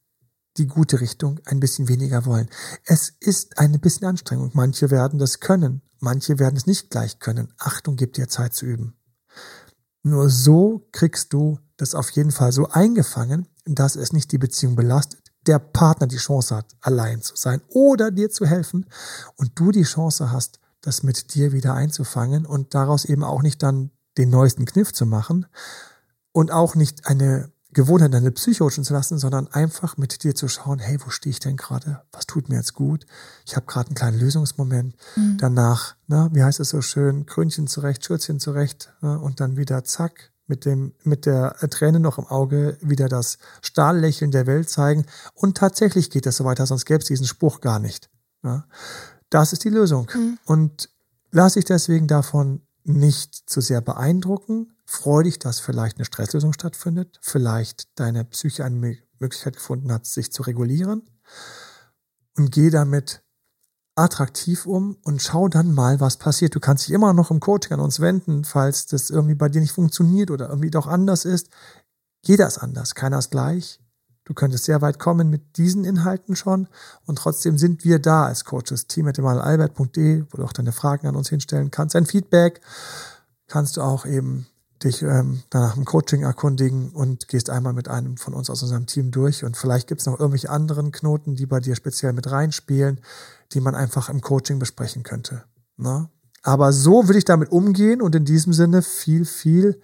die 0.59 0.67
gute 0.67 1.01
Richtung, 1.01 1.39
ein 1.45 1.59
bisschen 1.59 1.87
weniger 1.87 2.25
wollen. 2.25 2.49
Es 2.85 3.13
ist 3.19 3.57
ein 3.57 3.79
bisschen 3.79 4.07
Anstrengung. 4.07 4.51
Manche 4.53 4.91
werden 4.91 5.19
das 5.19 5.39
können, 5.39 5.81
manche 5.99 6.37
werden 6.37 6.57
es 6.57 6.67
nicht 6.67 6.89
gleich 6.89 7.19
können. 7.19 7.53
Achtung, 7.57 7.95
gib 7.95 8.13
dir 8.13 8.27
Zeit 8.27 8.53
zu 8.53 8.65
üben. 8.65 8.95
Nur 10.03 10.29
so 10.29 10.87
kriegst 10.91 11.33
du 11.33 11.59
das 11.77 11.95
auf 11.95 12.09
jeden 12.11 12.31
Fall 12.31 12.51
so 12.51 12.67
eingefangen, 12.67 13.47
dass 13.65 13.95
es 13.95 14.13
nicht 14.13 14.31
die 14.31 14.37
Beziehung 14.37 14.75
belastet, 14.75 15.21
der 15.47 15.59
Partner 15.59 16.07
die 16.07 16.17
Chance 16.17 16.55
hat, 16.55 16.75
allein 16.81 17.21
zu 17.21 17.35
sein 17.35 17.61
oder 17.69 18.11
dir 18.11 18.29
zu 18.29 18.45
helfen 18.45 18.85
und 19.35 19.51
du 19.55 19.71
die 19.71 19.83
Chance 19.83 20.31
hast, 20.31 20.59
das 20.81 21.03
mit 21.03 21.33
dir 21.33 21.51
wieder 21.51 21.73
einzufangen 21.73 22.45
und 22.45 22.73
daraus 22.73 23.05
eben 23.05 23.23
auch 23.23 23.41
nicht 23.41 23.63
dann 23.63 23.91
den 24.17 24.29
neuesten 24.29 24.65
Kniff 24.65 24.93
zu 24.93 25.05
machen 25.05 25.45
und 26.31 26.51
auch 26.51 26.75
nicht 26.75 27.07
eine 27.07 27.51
Gewohnheit, 27.71 28.13
eine 28.15 28.31
Psyche 28.31 28.63
rutschen 28.63 28.83
zu 28.83 28.93
lassen, 28.93 29.19
sondern 29.19 29.47
einfach 29.47 29.97
mit 29.97 30.23
dir 30.23 30.33
zu 30.33 30.47
schauen, 30.47 30.79
hey, 30.79 30.97
wo 31.05 31.11
stehe 31.11 31.31
ich 31.31 31.39
denn 31.39 31.55
gerade? 31.55 32.01
Was 32.11 32.25
tut 32.25 32.49
mir 32.49 32.55
jetzt 32.55 32.73
gut? 32.73 33.05
Ich 33.45 33.55
habe 33.55 33.67
gerade 33.67 33.89
einen 33.89 33.95
kleinen 33.95 34.19
Lösungsmoment. 34.19 34.95
Mhm. 35.15 35.37
Danach, 35.37 35.95
na, 36.07 36.29
wie 36.33 36.43
heißt 36.43 36.59
es 36.59 36.69
so 36.69 36.81
schön, 36.81 37.27
Krönchen 37.27 37.67
zurecht, 37.67 38.03
Schürzchen 38.03 38.39
zurecht 38.39 38.91
na, 39.01 39.17
und 39.17 39.39
dann 39.39 39.55
wieder 39.55 39.83
zack, 39.83 40.31
mit 40.47 40.65
dem, 40.65 40.93
mit 41.03 41.27
der 41.27 41.55
Träne 41.69 41.99
noch 41.99 42.17
im 42.17 42.25
Auge 42.25 42.77
wieder 42.81 43.07
das 43.07 43.37
Stahllächeln 43.61 44.31
der 44.31 44.47
Welt 44.47 44.67
zeigen. 44.67 45.05
Und 45.35 45.55
tatsächlich 45.55 46.09
geht 46.09 46.25
es 46.25 46.37
so 46.37 46.43
weiter, 46.43 46.65
sonst 46.65 46.85
gäbe 46.85 46.99
es 46.99 47.05
diesen 47.05 47.27
Spruch 47.27 47.61
gar 47.61 47.79
nicht. 47.79 48.09
Ja? 48.43 48.65
Das 49.29 49.53
ist 49.53 49.63
die 49.63 49.69
Lösung. 49.69 50.09
Mhm. 50.13 50.39
Und 50.45 50.89
lass 51.31 51.53
dich 51.53 51.65
deswegen 51.65 52.07
davon 52.07 52.63
nicht 52.83 53.35
zu 53.47 53.61
sehr 53.61 53.81
beeindrucken. 53.81 54.73
Freu 54.91 55.21
dich, 55.21 55.37
dass 55.37 55.59
vielleicht 55.59 55.97
eine 55.97 56.05
Stresslösung 56.05 56.51
stattfindet, 56.51 57.19
vielleicht 57.21 57.99
deine 57.99 58.25
Psyche 58.25 58.65
eine 58.65 58.97
Möglichkeit 59.19 59.53
gefunden 59.53 59.91
hat, 59.91 60.07
sich 60.07 60.31
zu 60.31 60.41
regulieren. 60.41 61.03
Und 62.35 62.51
geh 62.51 62.71
damit 62.71 63.21
attraktiv 63.93 64.65
um 64.65 64.97
und 65.03 65.21
schau 65.21 65.47
dann 65.47 65.75
mal, 65.75 65.99
was 65.99 66.17
passiert. 66.17 66.55
Du 66.55 66.59
kannst 66.59 66.87
dich 66.87 66.93
immer 66.95 67.13
noch 67.13 67.29
im 67.29 67.39
Coaching 67.39 67.73
an 67.73 67.81
uns 67.81 67.99
wenden, 67.99 68.45
falls 68.45 68.87
das 68.87 69.11
irgendwie 69.11 69.35
bei 69.35 69.47
dir 69.47 69.61
nicht 69.61 69.73
funktioniert 69.73 70.31
oder 70.31 70.49
irgendwie 70.49 70.71
doch 70.71 70.87
anders 70.87 71.23
ist. 71.23 71.49
Jeder 72.25 72.47
ist 72.47 72.57
anders, 72.57 72.95
keiner 72.95 73.19
ist 73.19 73.29
gleich. 73.29 73.79
Du 74.23 74.33
könntest 74.33 74.65
sehr 74.65 74.81
weit 74.81 74.97
kommen 74.97 75.29
mit 75.29 75.57
diesen 75.57 75.85
Inhalten 75.85 76.35
schon 76.35 76.67
und 77.05 77.19
trotzdem 77.19 77.59
sind 77.59 77.85
wir 77.85 77.99
da 77.99 78.25
als 78.25 78.43
Coaches. 78.43 78.87
team.albert.de, 78.87 80.23
wo 80.31 80.37
du 80.37 80.43
auch 80.43 80.53
deine 80.53 80.71
Fragen 80.71 81.05
an 81.05 81.15
uns 81.15 81.29
hinstellen 81.29 81.69
kannst. 81.69 81.95
Ein 81.95 82.07
Feedback 82.07 82.59
kannst 83.45 83.77
du 83.77 83.83
auch 83.83 84.07
eben 84.07 84.47
dich 84.83 85.01
ähm, 85.01 85.43
danach 85.49 85.75
im 85.75 85.85
Coaching 85.85 86.23
erkundigen 86.23 86.89
und 86.89 87.27
gehst 87.27 87.49
einmal 87.49 87.73
mit 87.73 87.87
einem 87.87 88.17
von 88.17 88.33
uns 88.33 88.49
aus 88.49 88.63
unserem 88.63 88.85
Team 88.85 89.11
durch. 89.11 89.43
Und 89.43 89.57
vielleicht 89.57 89.87
gibt 89.87 90.01
es 90.01 90.07
noch 90.07 90.19
irgendwelche 90.19 90.49
anderen 90.49 90.91
Knoten, 90.91 91.35
die 91.35 91.45
bei 91.45 91.59
dir 91.59 91.75
speziell 91.75 92.13
mit 92.13 92.31
reinspielen, 92.31 93.01
die 93.51 93.61
man 93.61 93.75
einfach 93.75 94.09
im 94.09 94.21
Coaching 94.21 94.59
besprechen 94.59 95.03
könnte. 95.03 95.43
Ne? 95.77 96.09
Aber 96.43 96.71
so 96.71 97.07
will 97.07 97.17
ich 97.17 97.25
damit 97.25 97.51
umgehen 97.51 98.01
und 98.01 98.15
in 98.15 98.25
diesem 98.25 98.53
Sinne 98.53 98.81
viel, 98.81 99.25
viel 99.25 99.81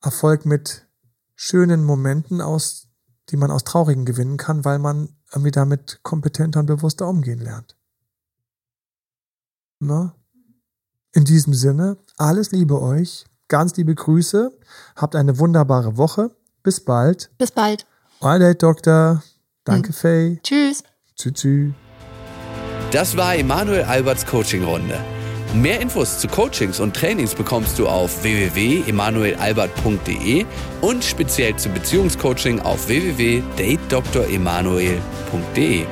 Erfolg 0.00 0.46
mit 0.46 0.86
schönen 1.34 1.84
Momenten 1.84 2.40
aus, 2.40 2.86
die 3.30 3.36
man 3.36 3.50
aus 3.50 3.64
traurigen 3.64 4.04
gewinnen 4.04 4.36
kann, 4.36 4.64
weil 4.64 4.78
man 4.78 5.08
irgendwie 5.32 5.50
damit 5.50 6.00
kompetenter 6.02 6.60
und 6.60 6.66
bewusster 6.66 7.08
umgehen 7.08 7.40
lernt. 7.40 7.76
Ne? 9.80 10.12
In 11.12 11.24
diesem 11.24 11.54
Sinne, 11.54 11.96
alles 12.16 12.52
Liebe 12.52 12.80
euch 12.80 13.26
ganz 13.48 13.74
liebe 13.76 13.94
Grüße. 13.94 14.52
Habt 14.96 15.16
eine 15.16 15.38
wunderbare 15.38 15.96
Woche. 15.96 16.30
Bis 16.62 16.84
bald. 16.84 17.30
Bis 17.38 17.50
bald. 17.50 17.86
Alright, 18.20 18.62
Doktor. 18.62 19.22
Danke, 19.64 19.88
hm. 19.88 19.94
Faye. 19.94 20.38
Tschüss. 20.42 20.82
Tschüss. 21.16 21.72
Das 22.90 23.16
war 23.16 23.36
Emanuel 23.36 23.84
Alberts 23.84 24.26
Coaching-Runde. 24.26 24.98
Mehr 25.54 25.80
Infos 25.80 26.18
zu 26.18 26.26
Coachings 26.26 26.80
und 26.80 26.96
Trainings 26.96 27.32
bekommst 27.34 27.78
du 27.78 27.86
auf 27.86 28.24
www.emanuelalbert.de 28.24 30.44
und 30.80 31.04
speziell 31.04 31.54
zum 31.56 31.74
Beziehungscoaching 31.74 32.58
auf 32.60 32.88
www.datedremanuel.de. 32.88 35.86